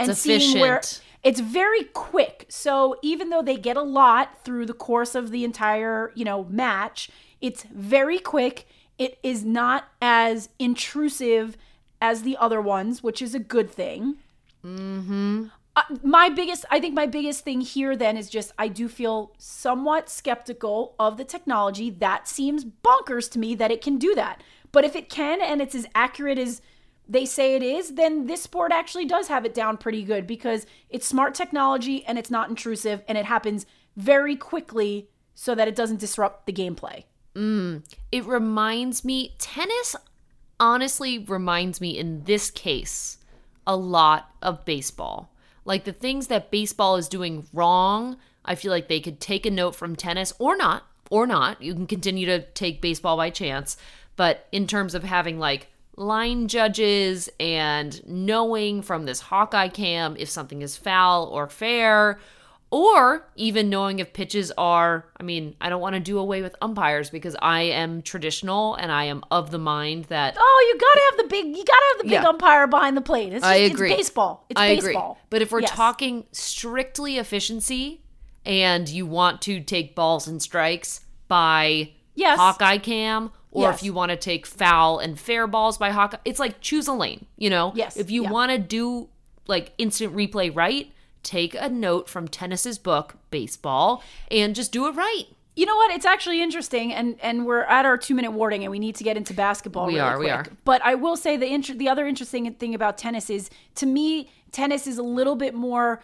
it's 0.00 0.08
and 0.08 0.16
seeing 0.16 0.60
where 0.60 0.76
efficient. 0.76 1.02
It's 1.22 1.40
very 1.40 1.84
quick. 1.84 2.46
So 2.48 2.96
even 3.02 3.30
though 3.30 3.42
they 3.42 3.56
get 3.56 3.76
a 3.76 3.82
lot 3.82 4.44
through 4.44 4.66
the 4.66 4.74
course 4.74 5.14
of 5.14 5.30
the 5.30 5.44
entire, 5.44 6.12
you 6.14 6.24
know, 6.24 6.44
match, 6.44 7.10
it's 7.40 7.64
very 7.64 8.18
quick. 8.18 8.66
It 8.98 9.18
is 9.22 9.44
not 9.44 9.88
as 10.00 10.48
intrusive 10.58 11.56
as 12.00 12.22
the 12.22 12.36
other 12.36 12.60
ones, 12.60 13.02
which 13.02 13.20
is 13.20 13.34
a 13.34 13.40
good 13.40 13.70
thing. 13.70 14.16
Mm-hmm. 14.64 15.46
Uh, 15.76 15.82
my 16.02 16.28
biggest, 16.28 16.64
I 16.70 16.80
think, 16.80 16.94
my 16.94 17.06
biggest 17.06 17.44
thing 17.44 17.60
here 17.60 17.94
then 17.96 18.16
is 18.16 18.28
just 18.28 18.52
I 18.58 18.68
do 18.68 18.88
feel 18.88 19.32
somewhat 19.38 20.08
skeptical 20.08 20.94
of 20.98 21.16
the 21.16 21.24
technology. 21.24 21.90
That 21.90 22.26
seems 22.26 22.64
bonkers 22.64 23.30
to 23.32 23.38
me 23.38 23.54
that 23.56 23.70
it 23.70 23.82
can 23.82 23.98
do 23.98 24.14
that. 24.16 24.42
But 24.72 24.84
if 24.84 24.96
it 24.96 25.08
can 25.08 25.40
and 25.40 25.62
it's 25.62 25.74
as 25.74 25.86
accurate 25.94 26.38
as 26.38 26.60
they 27.08 27.24
say 27.24 27.56
it 27.56 27.62
is, 27.62 27.94
then 27.94 28.26
this 28.26 28.42
sport 28.42 28.70
actually 28.70 29.06
does 29.06 29.28
have 29.28 29.44
it 29.46 29.54
down 29.54 29.78
pretty 29.78 30.02
good 30.02 30.26
because 30.26 30.66
it's 30.90 31.06
smart 31.06 31.34
technology 31.34 32.04
and 32.04 32.18
it's 32.18 32.30
not 32.30 32.50
intrusive 32.50 33.02
and 33.08 33.16
it 33.16 33.24
happens 33.24 33.64
very 33.96 34.36
quickly 34.36 35.08
so 35.34 35.54
that 35.54 35.68
it 35.68 35.74
doesn't 35.74 36.00
disrupt 36.00 36.46
the 36.46 36.52
gameplay. 36.52 37.04
Mm. 37.34 37.84
It 38.12 38.24
reminds 38.26 39.04
me, 39.04 39.36
tennis 39.38 39.96
honestly 40.60 41.18
reminds 41.20 41.80
me 41.80 41.96
in 41.96 42.24
this 42.24 42.50
case 42.50 43.18
a 43.66 43.76
lot 43.76 44.30
of 44.42 44.64
baseball. 44.64 45.32
Like 45.64 45.84
the 45.84 45.92
things 45.92 46.26
that 46.26 46.50
baseball 46.50 46.96
is 46.96 47.08
doing 47.08 47.46
wrong, 47.52 48.16
I 48.44 48.54
feel 48.54 48.72
like 48.72 48.88
they 48.88 49.00
could 49.00 49.20
take 49.20 49.46
a 49.46 49.50
note 49.50 49.76
from 49.76 49.94
tennis 49.94 50.32
or 50.38 50.56
not, 50.56 50.84
or 51.10 51.26
not. 51.26 51.62
You 51.62 51.74
can 51.74 51.86
continue 51.86 52.26
to 52.26 52.42
take 52.52 52.80
baseball 52.80 53.16
by 53.16 53.30
chance. 53.30 53.76
But 54.16 54.46
in 54.50 54.66
terms 54.66 54.94
of 54.94 55.04
having 55.04 55.38
like 55.38 55.68
line 55.98 56.48
judges 56.48 57.28
and 57.40 58.00
knowing 58.06 58.82
from 58.82 59.04
this 59.04 59.20
Hawkeye 59.20 59.68
cam 59.68 60.16
if 60.18 60.28
something 60.30 60.62
is 60.62 60.76
foul 60.76 61.24
or 61.26 61.48
fair, 61.48 62.18
or 62.70 63.26
even 63.34 63.70
knowing 63.70 63.98
if 63.98 64.12
pitches 64.12 64.52
are 64.58 65.06
i 65.18 65.22
mean 65.22 65.56
i 65.58 65.70
don't 65.70 65.80
want 65.80 65.94
to 65.94 66.00
do 66.00 66.18
away 66.18 66.42
with 66.42 66.54
umpires 66.60 67.08
because 67.08 67.34
i 67.40 67.62
am 67.62 68.02
traditional 68.02 68.74
and 68.74 68.92
i 68.92 69.04
am 69.04 69.24
of 69.30 69.50
the 69.50 69.58
mind 69.58 70.04
that 70.04 70.36
Oh, 70.38 70.66
you 70.74 70.78
gotta 70.78 71.00
have 71.10 71.16
the 71.16 71.30
big. 71.34 71.46
You 71.56 71.64
gotta 71.64 71.84
have 71.92 71.98
the 71.98 72.04
big 72.04 72.12
Yeah. 72.12 72.28
umpire 72.28 72.66
behind 72.66 72.94
the 72.94 73.00
plate. 73.00 73.32
It's 73.32 73.42
just, 73.42 73.46
I 73.46 73.56
agree. 73.56 73.90
It's 73.90 73.96
baseball. 74.00 74.44
It's 74.50 74.60
I 74.60 74.74
baseball. 74.76 75.12
agree. 75.12 75.22
But 75.30 75.40
if 75.42 75.50
we're 75.50 75.60
Yes. 75.62 75.70
talking 75.70 76.26
strictly 76.32 77.16
efficiency 77.16 78.02
and 78.44 78.86
you 78.86 79.06
want 79.06 79.40
to 79.42 79.60
take 79.60 79.94
balls 79.94 80.26
and 80.28 80.42
strikes 80.42 81.00
by 81.26 81.92
Yes. 82.14 82.36
Hawkeye 82.38 82.78
cam, 82.78 83.30
or 83.50 83.64
Yes. 83.70 83.78
if 83.78 83.82
you 83.84 83.92
want 83.92 84.10
to 84.10 84.16
take 84.16 84.46
foul 84.46 84.98
and 84.98 85.18
fair 85.18 85.46
balls 85.46 85.78
by 85.78 85.90
Hawkeye, 85.90 86.18
it's 86.24 86.38
like 86.38 86.60
choose 86.60 86.86
a 86.86 86.92
lane, 86.92 87.26
you 87.36 87.48
know? 87.50 87.72
Yes. 87.74 87.96
If 87.96 88.10
you 88.10 88.24
Yeah. 88.24 88.30
want 88.30 88.52
to 88.52 88.58
do 88.58 89.08
like 89.46 89.72
instant 89.78 90.14
replay 90.14 90.54
right, 90.54 90.92
take 91.22 91.54
a 91.54 91.68
note 91.68 92.08
from 92.08 92.28
tennis's 92.28 92.78
book, 92.78 93.16
baseball, 93.30 94.02
and 94.30 94.54
just 94.54 94.72
do 94.72 94.86
it 94.86 94.92
right. 94.92 95.24
You 95.56 95.66
know 95.66 95.74
what? 95.74 95.90
It's 95.90 96.06
actually 96.06 96.40
interesting, 96.40 96.92
and 96.94 97.16
and 97.20 97.44
we're 97.44 97.62
at 97.62 97.84
our 97.84 97.96
two 97.98 98.14
minute 98.14 98.30
warning, 98.30 98.62
and 98.62 98.70
we 98.70 98.78
need 98.78 98.94
to 98.96 99.02
get 99.04 99.16
into 99.16 99.34
basketball. 99.34 99.86
We 99.86 99.94
really 99.94 100.00
are, 100.00 100.18
we 100.18 100.30
are. 100.30 100.46
But 100.64 100.80
I 100.84 100.94
will 100.94 101.16
say 101.16 101.36
the 101.36 101.52
inter- 101.52 101.74
the 101.74 101.88
other 101.88 102.06
interesting 102.06 102.52
thing 102.54 102.74
about 102.76 102.96
tennis 102.96 103.28
is, 103.28 103.50
to 103.76 103.86
me, 103.86 104.30
tennis 104.52 104.86
is 104.86 104.98
a 104.98 105.02
little 105.02 105.34
bit 105.34 105.54
more 105.54 106.00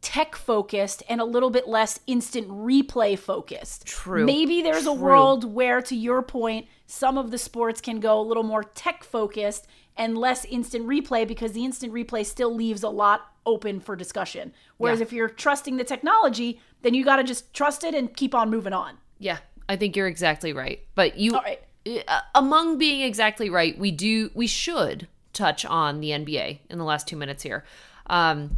tech 0.00 0.34
focused 0.36 1.02
and 1.08 1.20
a 1.20 1.24
little 1.24 1.50
bit 1.50 1.66
less 1.68 2.00
instant 2.06 2.48
replay 2.48 3.18
focused. 3.18 3.86
True. 3.86 4.24
Maybe 4.24 4.62
there's 4.62 4.86
a 4.86 4.92
world 4.92 5.52
where, 5.52 5.82
to 5.82 5.94
your 5.94 6.22
point, 6.22 6.66
some 6.86 7.16
of 7.18 7.30
the 7.30 7.38
sports 7.38 7.80
can 7.80 8.00
go 8.00 8.20
a 8.20 8.22
little 8.22 8.42
more 8.42 8.62
tech 8.64 9.04
focused 9.04 9.66
and 9.96 10.18
less 10.18 10.44
instant 10.44 10.86
replay 10.86 11.26
because 11.26 11.52
the 11.52 11.64
instant 11.64 11.92
replay 11.92 12.24
still 12.26 12.54
leaves 12.54 12.82
a 12.82 12.88
lot 12.88 13.32
open 13.46 13.80
for 13.80 13.94
discussion. 13.96 14.52
Whereas 14.76 14.98
Yeah. 15.00 15.04
if 15.06 15.12
you're 15.12 15.28
trusting 15.28 15.76
the 15.76 15.84
technology, 15.84 16.60
then 16.82 16.94
you 16.94 17.04
got 17.04 17.16
to 17.16 17.24
just 17.24 17.52
trust 17.54 17.84
it 17.84 17.94
and 17.94 18.14
keep 18.16 18.34
on 18.34 18.50
moving 18.50 18.72
on. 18.72 18.98
Yeah, 19.18 19.38
I 19.68 19.76
think 19.76 19.96
you're 19.96 20.08
exactly 20.08 20.52
right. 20.52 20.80
But 20.94 21.16
you, 21.16 21.32
right. 21.32 21.60
uh, 22.08 22.20
among 22.34 22.78
being 22.78 23.02
exactly 23.02 23.50
right, 23.50 23.78
we 23.78 23.90
do, 23.90 24.30
we 24.34 24.46
should 24.46 25.06
touch 25.32 25.64
on 25.64 26.00
the 26.00 26.10
NBA 26.10 26.60
in 26.70 26.78
the 26.78 26.84
last 26.84 27.06
two 27.06 27.16
minutes 27.16 27.42
here. 27.42 27.64
Um, 28.06 28.56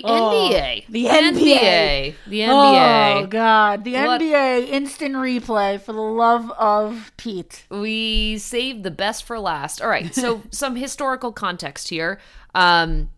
the 0.00 0.08
NBA, 0.08 0.86
the 0.88 1.04
NBA. 1.06 2.14
the 2.26 2.40
NBA. 2.40 3.22
Oh 3.22 3.26
God, 3.26 3.84
the 3.84 3.92
What- 3.94 4.20
NBA 4.20 4.68
instant 4.70 5.14
replay 5.14 5.80
for 5.80 5.92
the 5.92 6.00
love 6.00 6.50
of 6.52 7.12
Pete. 7.16 7.64
we 7.70 8.38
saved 8.38 8.82
the 8.84 8.90
best 8.90 9.24
for 9.24 9.38
last. 9.38 9.82
All 9.82 9.88
right, 9.88 10.14
so 10.14 10.42
some 10.50 10.76
historical 10.76 11.32
context 11.32 11.88
here. 11.90 12.18
Um, 12.54 13.10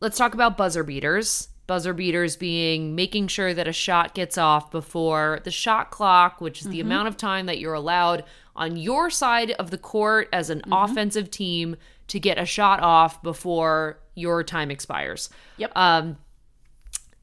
let's 0.00 0.18
talk 0.18 0.34
about 0.34 0.56
buzzer 0.56 0.82
beaters. 0.84 1.48
buzzer 1.66 1.92
beaters 1.92 2.34
being 2.36 2.94
making 2.94 3.28
sure 3.28 3.52
that 3.52 3.68
a 3.68 3.72
shot 3.72 4.14
gets 4.14 4.38
off 4.38 4.70
before 4.70 5.40
the 5.44 5.50
shot 5.50 5.90
clock, 5.90 6.40
which 6.40 6.60
is 6.62 6.68
the 6.68 6.78
Mm-hmm. 6.78 6.86
amount 6.88 7.08
of 7.08 7.16
time 7.16 7.46
that 7.46 7.58
you're 7.58 7.74
allowed 7.74 8.24
on 8.56 8.76
your 8.76 9.10
side 9.10 9.50
of 9.52 9.70
the 9.70 9.78
court 9.78 10.28
as 10.32 10.48
Mm-hmm. 10.50 10.72
an 10.72 10.78
offensive 10.78 11.30
team 11.30 11.76
to 12.08 12.18
get 12.20 12.38
a 12.38 12.44
shot 12.44 12.80
off 12.80 13.22
before 13.22 13.98
your 14.14 14.42
time 14.42 14.70
expires. 14.70 15.30
Yep. 15.58 15.72
Um, 15.76 16.16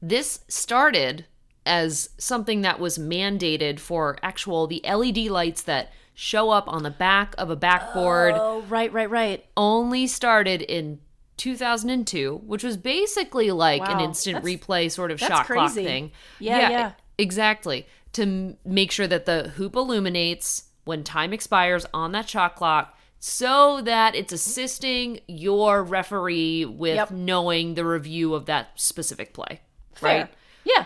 this 0.00 0.40
started 0.48 1.26
as 1.64 2.10
something 2.18 2.62
that 2.62 2.78
was 2.78 2.96
mandated 2.96 3.80
for 3.80 4.16
actual 4.22 4.66
the 4.66 4.80
LED 4.84 5.18
lights 5.26 5.62
that 5.62 5.92
show 6.14 6.50
up 6.50 6.66
on 6.68 6.82
the 6.82 6.90
back 6.90 7.34
of 7.36 7.50
a 7.50 7.56
backboard 7.56 8.34
oh, 8.36 8.62
right, 8.68 8.90
right, 8.92 9.10
right. 9.10 9.44
only 9.56 10.06
started 10.06 10.62
in 10.62 10.98
2002, 11.36 12.42
which 12.46 12.64
was 12.64 12.76
basically 12.76 13.50
like 13.50 13.86
an 13.86 14.00
instant 14.00 14.42
that's- 14.42 14.58
replay 14.58 14.90
sort 14.90 15.10
of 15.10 15.18
shot 15.18 15.46
clock 15.46 15.46
crazy. 15.46 15.84
thing. 15.84 16.12
Yeah, 16.38 16.70
yeah. 16.70 16.92
Exactly. 17.18 17.86
To 18.14 18.22
m- 18.22 18.56
make 18.64 18.90
sure 18.90 19.06
that 19.06 19.26
the 19.26 19.48
hoop 19.56 19.76
illuminates 19.76 20.64
when 20.84 21.04
time 21.04 21.32
expires 21.32 21.84
on 21.92 22.12
that 22.12 22.28
shot 22.28 22.56
clock 22.56 22.95
so 23.28 23.80
that 23.80 24.14
it's 24.14 24.32
assisting 24.32 25.18
your 25.26 25.82
referee 25.82 26.64
with 26.64 26.94
Yep. 26.94 27.10
knowing 27.10 27.74
the 27.74 27.84
review 27.84 28.34
of 28.34 28.46
that 28.46 28.68
specific 28.76 29.34
play. 29.34 29.60
Fair. 29.94 30.20
Right? 30.20 30.34
Yeah. 30.64 30.84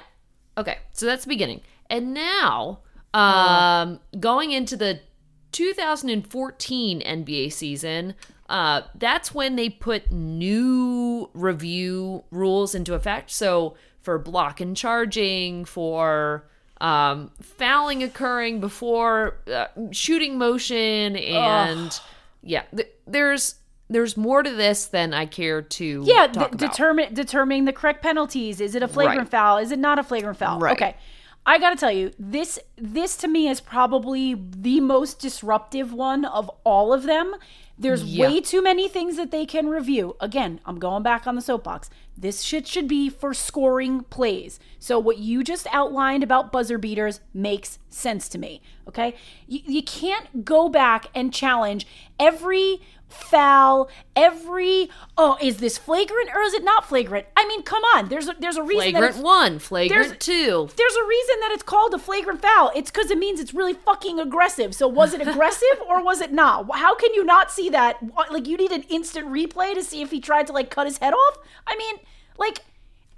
Okay, 0.57 0.79
so 0.93 1.05
that's 1.05 1.25
the 1.25 1.29
beginning. 1.29 1.61
And 1.91 2.15
now, 2.15 2.79
um, 3.13 4.01
going 4.19 4.53
into 4.53 4.75
the 4.75 5.01
2014 5.53 7.03
NBA 7.03 7.53
season, 7.53 8.15
uh, 8.49 8.83
that's 8.95 9.35
when 9.35 9.57
they 9.57 9.69
put 9.69 10.11
new 10.11 11.29
review 11.35 12.25
rules 12.31 12.75
into 12.75 12.95
effect. 12.95 13.31
So 13.33 13.75
for 14.01 14.19
block 14.19 14.63
and 14.63 14.75
charging, 14.75 15.67
for 15.67 16.49
um, 16.81 17.33
fouling 17.43 18.03
occurring 18.03 18.61
before 18.61 19.37
uh, 19.47 19.67
shooting 19.91 20.39
motion, 20.39 21.17
and 21.17 22.01
yeah, 22.43 22.63
th- 22.75 22.89
there's 23.07 23.57
there's 23.89 24.17
more 24.17 24.43
to 24.43 24.51
this 24.51 24.87
than 24.87 25.13
I 25.13 25.27
care 25.27 25.63
to 25.63 26.03
Yeah, 26.07 26.29
talk 26.29 26.33
d- 26.33 26.39
about. 26.41 26.59
determine 26.59 27.15
determining 27.15 27.65
the 27.65 27.73
correct 27.73 28.03
penalties. 28.03 28.61
Is 28.61 28.75
it 28.77 28.83
a 28.85 28.89
flagrant 28.89 29.21
Right. 29.23 29.29
foul? 29.31 29.59
Is 29.59 29.73
it 29.73 29.79
not 29.81 29.99
a 29.99 30.03
flagrant 30.05 30.39
foul? 30.39 30.61
Right. 30.61 30.73
Okay. 30.73 30.97
I 31.47 31.59
got 31.59 31.71
to 31.71 31.77
tell 31.77 31.91
you, 31.91 32.13
this 32.19 32.59
this 32.77 33.17
to 33.19 33.27
me 33.29 33.49
is 33.49 33.61
probably 33.61 34.35
the 34.35 34.79
most 34.81 35.19
disruptive 35.21 35.93
one 35.93 36.25
of 36.25 36.49
all 36.65 36.93
of 36.93 37.03
them. 37.05 37.35
There's 37.81 38.05
Yeah. 38.05 38.29
way 38.29 38.41
too 38.41 38.63
many 38.63 38.89
things 38.89 39.17
that 39.17 39.31
they 39.31 39.47
can 39.47 39.69
review. 39.69 40.15
Again, 40.21 40.61
I'm 40.67 40.79
going 40.79 41.03
back 41.03 41.27
on 41.27 41.35
the 41.35 41.41
soapbox. 41.41 41.89
This 42.17 42.43
shit 42.43 42.67
should 42.69 42.87
be 42.87 43.09
for 43.09 43.33
scoring 43.33 44.03
plays. 44.03 44.61
So 44.79 44.99
what 44.99 45.17
you 45.19 45.43
just 45.43 45.67
outlined 45.73 46.23
about 46.23 46.53
buzzer 46.53 46.77
beaters 46.77 47.21
makes 47.33 47.79
sense 47.89 48.29
to 48.31 48.39
me. 48.39 48.61
Okay, 48.87 49.15
you, 49.49 49.61
you 49.65 49.83
can't 49.83 50.45
go 50.45 50.69
back 50.69 51.07
and 51.15 51.33
challenge 51.33 51.87
every 52.19 52.83
foul, 53.11 53.91
every 54.17 54.89
oh, 55.19 55.37
is 55.41 55.59
this 55.59 55.77
flagrant 55.77 56.31
or 56.35 56.43
is 56.43 56.55
it 56.55 56.65
not 56.65 56.89
flagrant? 56.89 57.27
I 57.37 57.47
mean, 57.47 57.63
come 57.63 57.83
on. 57.97 58.09
There's 58.09 58.29
a, 58.29 58.37
there's 58.39 58.57
a 58.57 58.63
reason 58.63 58.93
that 58.93 59.01
flagrant 59.01 59.15
it's, 59.17 59.23
one, 59.23 59.59
flagrant 59.59 60.03
there's- 60.09 60.19
two. 60.19 60.69
there's 60.77 60.95
a 60.97 61.05
reason 61.07 61.37
that 61.41 61.51
it's 61.53 61.63
called 61.63 61.93
a 61.93 61.99
flagrant 61.99 62.41
foul. 62.41 62.71
It's 62.75 62.91
because 62.91 63.11
it 63.11 63.19
means 63.19 63.41
it's 63.41 63.53
really 63.53 63.75
fucking 63.75 64.19
aggressive. 64.19 64.75
So 64.75 64.89
was 64.89 65.13
it 65.13 65.21
aggressive 65.27 65.81
or 65.89 66.03
was 66.03 66.21
it 66.21 66.33
not? 66.33 66.75
How 66.77 66.95
can 66.95 67.13
you 67.15 67.25
not 67.25 67.51
see 67.51 67.69
that? 67.71 67.99
Like 68.31 68.47
you 68.47 68.57
need 68.57 68.73
an 68.73 68.85
instant 68.85 69.29
replay 69.29 69.75
to 69.75 69.83
see 69.83 70.03
if 70.03 70.11
he 70.11 70.21
tried 70.21 70.47
to 70.47 70.53
like 70.53 70.71
cut 70.71 70.87
his 70.87 70.99
head 70.99 71.13
off. 71.13 71.39
I 71.67 71.77
mean, 71.77 71.97
like 72.39 72.61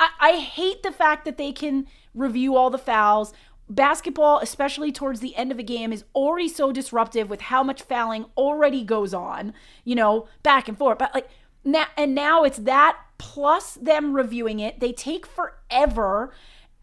I, 0.00 0.08
I 0.20 0.32
hate 0.38 0.82
the 0.82 0.92
fact 0.92 1.24
that 1.24 1.36
they 1.38 1.52
can 1.52 1.86
review 2.14 2.56
all 2.56 2.70
the 2.70 2.78
fouls. 2.78 3.32
Basketball, 3.74 4.38
especially 4.40 4.92
towards 4.92 5.20
the 5.20 5.34
end 5.36 5.52
of 5.52 5.58
a 5.58 5.62
game, 5.62 5.92
is 5.92 6.04
already 6.14 6.48
so 6.48 6.72
disruptive 6.72 7.30
with 7.30 7.42
how 7.42 7.62
much 7.62 7.82
fouling 7.82 8.26
already 8.36 8.84
goes 8.84 9.12
on. 9.14 9.52
You 9.84 9.94
know, 9.94 10.28
back 10.42 10.68
and 10.68 10.76
forth. 10.76 10.98
But 10.98 11.14
like 11.14 11.28
now, 11.64 11.86
and 11.96 12.14
now 12.14 12.42
it's 12.44 12.58
that 12.58 12.98
plus 13.18 13.74
them 13.74 14.14
reviewing 14.14 14.60
it. 14.60 14.80
They 14.80 14.92
take 14.92 15.26
forever. 15.26 16.32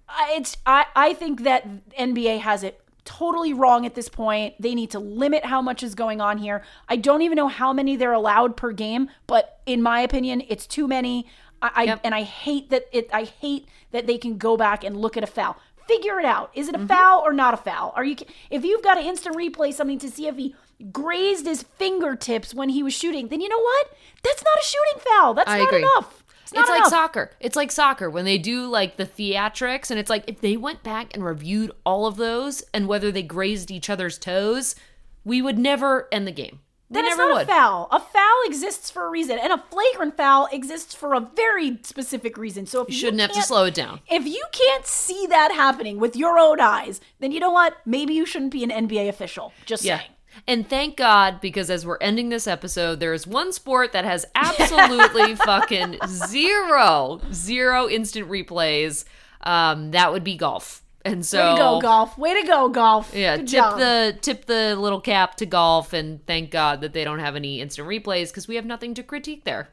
I- 0.08 0.34
It's 0.36 0.58
I 0.66 0.86
I 0.96 1.14
think 1.14 1.44
that 1.44 1.68
NBA 1.98 2.40
has 2.40 2.64
it 2.64 2.82
totally 3.06 3.54
wrong 3.54 3.86
at 3.86 3.96
this 3.96 4.08
point. 4.10 4.54
They 4.60 4.76
need 4.76 4.92
to 4.92 5.00
limit 5.00 5.46
how 5.46 5.62
much 5.62 5.82
is 5.84 5.96
going 5.96 6.22
on 6.22 6.38
here. 6.38 6.64
I 6.88 6.96
don't 6.96 7.22
even 7.24 7.36
know 7.36 7.48
how 7.48 7.74
many 7.74 7.96
they're 7.96 8.14
allowed 8.14 8.56
per 8.56 8.72
game, 8.72 9.10
but 9.28 9.60
in 9.66 9.82
my 9.82 10.02
opinion, 10.02 10.44
it's 10.48 10.68
too 10.68 10.88
many. 10.88 11.26
I, 11.62 11.72
I 11.76 12.00
and 12.06 12.16
I 12.16 12.22
hate 12.24 12.70
that 12.70 12.86
it. 12.92 13.10
I 13.12 13.24
hate 13.24 13.68
that 13.92 14.08
they 14.08 14.18
can 14.18 14.38
go 14.38 14.56
back 14.56 14.84
and 14.84 14.96
look 14.96 15.18
at 15.18 15.24
a 15.24 15.28
foul. 15.28 15.58
Figure 15.90 16.20
it 16.20 16.26
out. 16.26 16.52
Is 16.54 16.68
it 16.68 16.76
a 16.76 16.78
mm-hmm. 16.78 16.88
foul 16.88 17.24
or 17.26 17.34
not 17.34 17.54
a 17.54 17.58
foul? 17.58 17.94
Are 17.96 18.06
you 18.06 18.16
if 18.50 18.64
you've 18.64 18.84
got 18.84 18.96
to 18.96 19.02
instant 19.02 19.36
replay 19.36 19.74
something 19.74 19.98
to 20.00 20.10
see 20.10 20.28
if 20.28 20.38
he 20.38 20.56
grazed 20.92 21.46
his 21.46 21.64
fingertips 21.64 22.54
when 22.54 22.70
he 22.70 22.84
was 22.84 22.94
shooting, 22.94 23.28
then 23.28 23.42
you 23.42 23.50
know 23.50 23.60
what? 23.60 23.92
That's 24.24 24.44
not 24.44 24.60
a 24.60 24.64
shooting 24.64 25.04
foul. 25.10 25.34
That's 25.34 25.50
I 25.50 25.60
not 25.60 25.68
agree. 25.68 25.80
enough. 25.80 26.24
It's, 26.44 26.54
not 26.54 26.62
It's 26.62 26.70
like 26.70 26.86
soccer. 26.86 27.32
It's 27.40 27.56
like 27.56 27.72
soccer 27.72 28.10
when 28.10 28.26
they 28.26 28.38
do 28.38 28.66
like 28.66 28.98
the 28.98 29.06
theatrics, 29.06 29.92
and 29.92 30.00
it's 30.00 30.10
like 30.10 30.24
if 30.28 30.42
they 30.42 30.58
went 30.58 30.84
back 30.84 31.14
and 31.14 31.24
reviewed 31.24 31.72
all 31.86 32.06
of 32.06 32.18
those 32.18 32.64
and 32.74 32.88
whether 32.88 33.12
they 33.12 33.24
grazed 33.24 33.72
each 33.72 33.90
other's 33.90 34.18
toes, 34.18 34.76
we 35.24 35.42
would 35.42 35.60
never 35.60 36.08
end 36.12 36.28
the 36.28 36.32
game. 36.32 36.60
Then 36.92 37.06
it's 37.06 37.18
not 37.18 37.32
would. 37.34 37.42
a 37.44 37.46
foul. 37.46 37.88
A 37.92 38.00
foul 38.00 38.36
exists 38.46 38.90
for 38.90 39.06
a 39.06 39.10
reason, 39.10 39.38
and 39.38 39.54
a 39.54 39.64
flagrant 39.70 40.18
foul 40.18 40.48
exists 40.52 40.96
for 40.96 41.14
a 41.14 41.20
very 41.36 41.78
specific 41.84 42.36
reason. 42.38 42.66
So 42.66 42.82
if 42.82 42.90
you, 42.90 42.94
You 42.96 43.00
shouldn't 43.00 43.22
have 43.22 43.32
to 43.34 43.44
slow 43.44 43.66
it 43.66 43.76
down. 43.76 44.00
If 44.10 44.26
you 44.26 44.44
can't 44.52 44.86
see 44.88 45.28
that 45.28 45.52
happening 45.52 46.00
with 46.00 46.16
your 46.16 46.40
own 46.40 46.60
eyes, 46.60 47.00
then 47.20 47.32
you 47.32 47.40
know 47.40 47.52
what? 47.52 47.78
Maybe 47.86 48.14
you 48.16 48.26
shouldn't 48.26 48.52
be 48.52 48.64
an 48.64 48.72
NBA 48.72 49.08
official. 49.08 49.54
Just 49.66 49.84
Yeah. 49.84 50.00
saying. 50.00 50.10
And 50.48 50.70
thank 50.70 50.96
God, 50.96 51.42
because 51.42 51.70
as 51.70 51.86
we're 51.86 51.98
ending 52.02 52.30
this 52.30 52.48
episode, 52.48 53.00
there 53.00 53.14
is 53.14 53.28
one 53.28 53.52
sport 53.52 53.92
that 53.92 54.06
has 54.06 54.26
absolutely 54.36 55.36
fucking 55.46 55.98
zero, 56.08 57.20
zero 57.34 57.90
instant 57.90 58.30
replays. 58.30 59.06
Um, 59.42 59.92
that 59.92 60.12
would 60.12 60.24
be 60.24 60.38
golf. 60.38 60.82
And 61.06 61.26
so 61.26 61.44
Way 61.44 61.52
to 61.52 61.58
go, 61.58 61.82
golf. 61.82 62.18
Way 62.18 62.42
to 62.42 62.48
go, 62.48 62.70
golf. 62.70 63.14
Yeah, 63.16 63.38
Good 63.38 63.48
tip 63.48 63.60
job. 63.60 63.80
the 63.80 64.18
tip 64.22 64.46
the 64.46 64.76
little 64.76 65.00
cap 65.00 65.36
to 65.36 65.46
golf, 65.46 65.94
and 65.94 66.26
thank 66.26 66.52
God 66.52 66.82
that 66.82 66.94
they 66.94 67.04
don't 67.04 67.20
have 67.20 67.36
any 67.36 67.62
instant 67.62 67.88
replays 67.88 68.28
because 68.30 68.48
we 68.48 68.56
have 68.56 68.66
nothing 68.66 68.94
to 68.96 69.04
critique 69.04 69.46
there. 69.46 69.70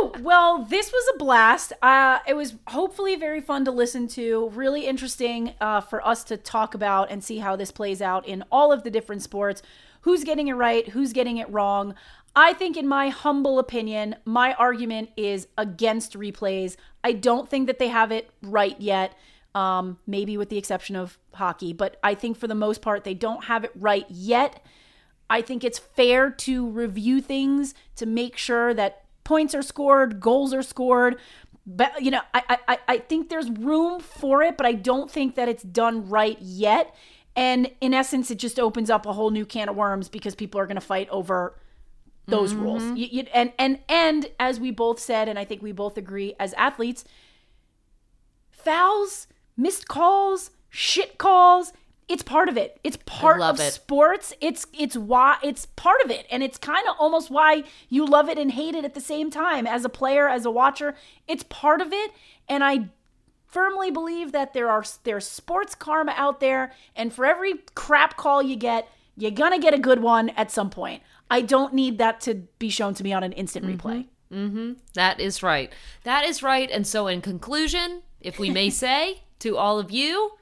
Woo! 0.00 0.12
Well, 0.20 0.64
this 0.64 0.92
was 0.92 1.14
a 1.14 1.18
blast. 1.18 1.72
Uh, 1.82 2.20
it 2.26 2.34
was 2.34 2.54
hopefully 2.68 3.16
very 3.16 3.40
fun 3.40 3.64
to 3.64 3.70
listen 3.70 4.06
to. 4.08 4.48
Really 4.50 4.86
interesting 4.86 5.54
uh, 5.60 5.80
for 5.80 6.06
us 6.06 6.24
to 6.24 6.36
talk 6.36 6.74
about 6.74 7.10
and 7.10 7.22
see 7.22 7.38
how 7.38 7.56
this 7.56 7.70
plays 7.70 8.00
out 8.00 8.26
in 8.26 8.44
all 8.50 8.72
of 8.72 8.84
the 8.84 8.90
different 8.90 9.22
sports. 9.22 9.60
Who's 10.02 10.24
getting 10.24 10.48
it 10.48 10.54
right? 10.54 10.88
Who's 10.88 11.12
getting 11.12 11.36
it 11.38 11.50
wrong? 11.50 11.94
I 12.34 12.54
think, 12.54 12.76
in 12.76 12.88
my 12.88 13.08
humble 13.10 13.58
opinion, 13.58 14.16
my 14.24 14.54
argument 14.54 15.10
is 15.16 15.48
against 15.58 16.14
replays. 16.14 16.76
I 17.04 17.12
don't 17.12 17.48
think 17.48 17.66
that 17.66 17.78
they 17.78 17.88
have 17.88 18.10
it 18.12 18.30
right 18.40 18.80
yet. 18.80 19.14
Um, 19.54 19.98
maybe 20.06 20.38
with 20.38 20.48
the 20.48 20.56
exception 20.56 20.96
of 20.96 21.18
hockey, 21.34 21.74
but 21.74 21.98
I 22.02 22.14
think 22.14 22.38
for 22.38 22.46
the 22.46 22.54
most 22.54 22.80
part 22.80 23.04
they 23.04 23.12
don't 23.12 23.44
have 23.44 23.64
it 23.64 23.72
right 23.74 24.06
yet. 24.08 24.64
I 25.28 25.42
think 25.42 25.62
it's 25.62 25.78
fair 25.78 26.30
to 26.30 26.68
review 26.70 27.20
things 27.20 27.74
to 27.96 28.06
make 28.06 28.38
sure 28.38 28.72
that 28.72 29.04
points 29.24 29.54
are 29.54 29.62
scored, 29.62 30.20
goals 30.20 30.54
are 30.54 30.62
scored. 30.62 31.18
But 31.66 32.02
you 32.02 32.10
know, 32.10 32.22
I 32.32 32.58
I, 32.66 32.78
I 32.88 32.98
think 32.98 33.28
there's 33.28 33.50
room 33.50 34.00
for 34.00 34.42
it, 34.42 34.56
but 34.56 34.64
I 34.64 34.72
don't 34.72 35.10
think 35.10 35.34
that 35.34 35.48
it's 35.48 35.62
done 35.62 36.08
right 36.08 36.38
yet. 36.40 36.94
And 37.34 37.70
in 37.80 37.94
essence, 37.94 38.30
it 38.30 38.38
just 38.38 38.58
opens 38.58 38.90
up 38.90 39.06
a 39.06 39.12
whole 39.12 39.30
new 39.30 39.46
can 39.46 39.68
of 39.68 39.76
worms 39.76 40.08
because 40.08 40.34
people 40.34 40.60
are 40.60 40.66
going 40.66 40.76
to 40.76 40.80
fight 40.80 41.08
over 41.10 41.58
those 42.26 42.54
rules. 42.54 42.82
You, 42.96 43.06
you, 43.10 43.26
and 43.32 43.52
and 43.58 43.78
and 43.88 44.26
as 44.38 44.60
we 44.60 44.70
both 44.70 44.98
said, 44.98 45.28
and 45.28 45.38
I 45.38 45.44
think 45.44 45.62
we 45.62 45.72
both 45.72 45.96
agree 45.96 46.34
as 46.38 46.52
athletes, 46.54 47.04
fouls, 48.50 49.26
missed 49.56 49.88
calls, 49.88 50.50
shit 50.68 51.18
calls. 51.18 51.72
It's 52.08 52.22
part 52.22 52.48
of 52.48 52.56
it. 52.56 52.78
It's 52.84 52.98
part 53.06 53.40
of 53.40 53.60
it. 53.60 53.72
sports. 53.72 54.34
It's 54.40 54.66
it's 54.78 54.96
why 54.96 55.38
it's 55.42 55.66
part 55.66 56.00
of 56.04 56.10
it, 56.10 56.26
and 56.30 56.42
it's 56.42 56.58
kind 56.58 56.86
of 56.88 56.96
almost 56.98 57.30
why 57.30 57.64
you 57.88 58.04
love 58.04 58.28
it 58.28 58.38
and 58.38 58.50
hate 58.50 58.74
it 58.74 58.84
at 58.84 58.94
the 58.94 59.00
same 59.00 59.30
time. 59.30 59.66
As 59.66 59.84
a 59.84 59.88
player, 59.88 60.28
as 60.28 60.44
a 60.44 60.50
watcher, 60.50 60.94
it's 61.26 61.44
part 61.44 61.80
of 61.80 61.92
it, 61.92 62.10
and 62.48 62.64
I 62.64 62.88
firmly 63.46 63.90
believe 63.90 64.32
that 64.32 64.52
there 64.52 64.68
are 64.68 64.84
there's 65.04 65.26
sports 65.26 65.74
karma 65.74 66.12
out 66.16 66.40
there, 66.40 66.72
and 66.96 67.12
for 67.14 67.24
every 67.24 67.54
crap 67.74 68.16
call 68.16 68.42
you 68.42 68.56
get, 68.56 68.88
you're 69.16 69.30
gonna 69.30 69.58
get 69.58 69.72
a 69.72 69.78
good 69.78 70.02
one 70.02 70.30
at 70.30 70.50
some 70.50 70.70
point. 70.70 71.02
I 71.30 71.40
don't 71.40 71.72
need 71.72 71.98
that 71.98 72.20
to 72.22 72.34
be 72.58 72.68
shown 72.68 72.94
to 72.94 73.04
me 73.04 73.12
on 73.12 73.22
an 73.22 73.32
instant 73.32 73.64
mm-hmm. 73.64 73.88
replay. 73.88 74.06
Mm-hmm. 74.32 74.72
That 74.94 75.20
is 75.20 75.42
right. 75.42 75.72
That 76.04 76.24
is 76.24 76.42
right. 76.42 76.70
And 76.70 76.86
so, 76.86 77.06
in 77.06 77.20
conclusion, 77.20 78.02
if 78.20 78.38
we 78.38 78.50
may 78.50 78.70
say 78.84 79.22
to 79.42 79.56
all 79.56 79.78
of 79.78 79.90
you, 79.90 80.32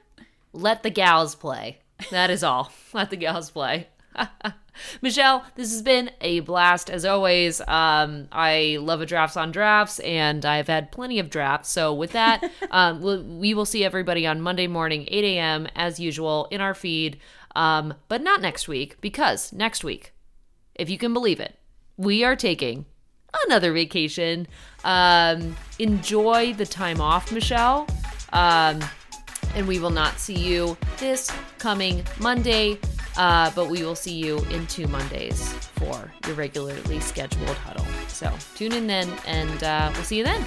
let 0.53 0.83
the 0.83 0.89
gals 0.89 1.35
play. 1.35 1.79
That 2.09 2.29
is 2.29 2.43
all. 2.43 2.71
Let 2.93 3.09
the 3.11 3.15
gals 3.15 3.51
play. 3.51 3.87
Michelle, 5.01 5.45
this 5.55 5.71
has 5.71 5.81
been 5.81 6.11
a 6.19 6.39
blast 6.41 6.89
as 6.89 7.05
always. 7.05 7.61
Um, 7.61 8.27
I 8.31 8.77
love 8.81 9.01
a 9.01 9.05
drafts 9.05 9.37
on 9.37 9.51
drafts, 9.51 9.99
and 9.99 10.45
I've 10.45 10.67
had 10.67 10.91
plenty 10.91 11.19
of 11.19 11.29
drafts. 11.29 11.69
So 11.69 11.93
with 11.93 12.11
that, 12.13 12.43
um, 12.71 13.01
we'll, 13.01 13.23
we 13.23 13.53
will 13.53 13.65
see 13.65 13.83
everybody 13.83 14.25
on 14.25 14.41
Monday 14.41 14.67
morning, 14.67 15.05
8 15.07 15.23
a.m. 15.23 15.67
as 15.75 15.99
usual 15.99 16.47
in 16.51 16.59
our 16.59 16.73
feed. 16.73 17.19
Um, 17.55 17.93
but 18.07 18.21
not 18.21 18.41
next 18.41 18.67
week 18.67 18.99
because 19.01 19.51
next 19.53 19.83
week, 19.83 20.13
if 20.75 20.89
you 20.89 20.97
can 20.97 21.13
believe 21.13 21.39
it, 21.39 21.57
we 21.97 22.23
are 22.23 22.35
taking 22.35 22.85
another 23.45 23.73
vacation. 23.73 24.47
Um, 24.83 25.55
enjoy 25.77 26.53
the 26.53 26.65
time 26.65 27.01
off, 27.01 27.31
Michelle. 27.31 27.87
Um, 28.33 28.79
and 29.55 29.67
we 29.67 29.79
will 29.79 29.89
not 29.89 30.19
see 30.19 30.37
you 30.37 30.77
this 30.97 31.31
coming 31.57 32.03
Monday. 32.19 32.77
Uh, 33.17 33.51
but 33.55 33.69
we 33.69 33.83
will 33.83 33.95
see 33.95 34.13
you 34.13 34.37
in 34.51 34.65
two 34.67 34.87
Mondays 34.87 35.51
for 35.75 36.09
your 36.25 36.35
regularly 36.35 36.99
scheduled 37.01 37.57
huddle. 37.57 37.85
So 38.07 38.31
tune 38.55 38.71
in 38.71 38.87
then, 38.87 39.09
and 39.25 39.63
uh, 39.63 39.91
we'll 39.93 40.03
see 40.03 40.17
you 40.17 40.23
then. 40.23 40.45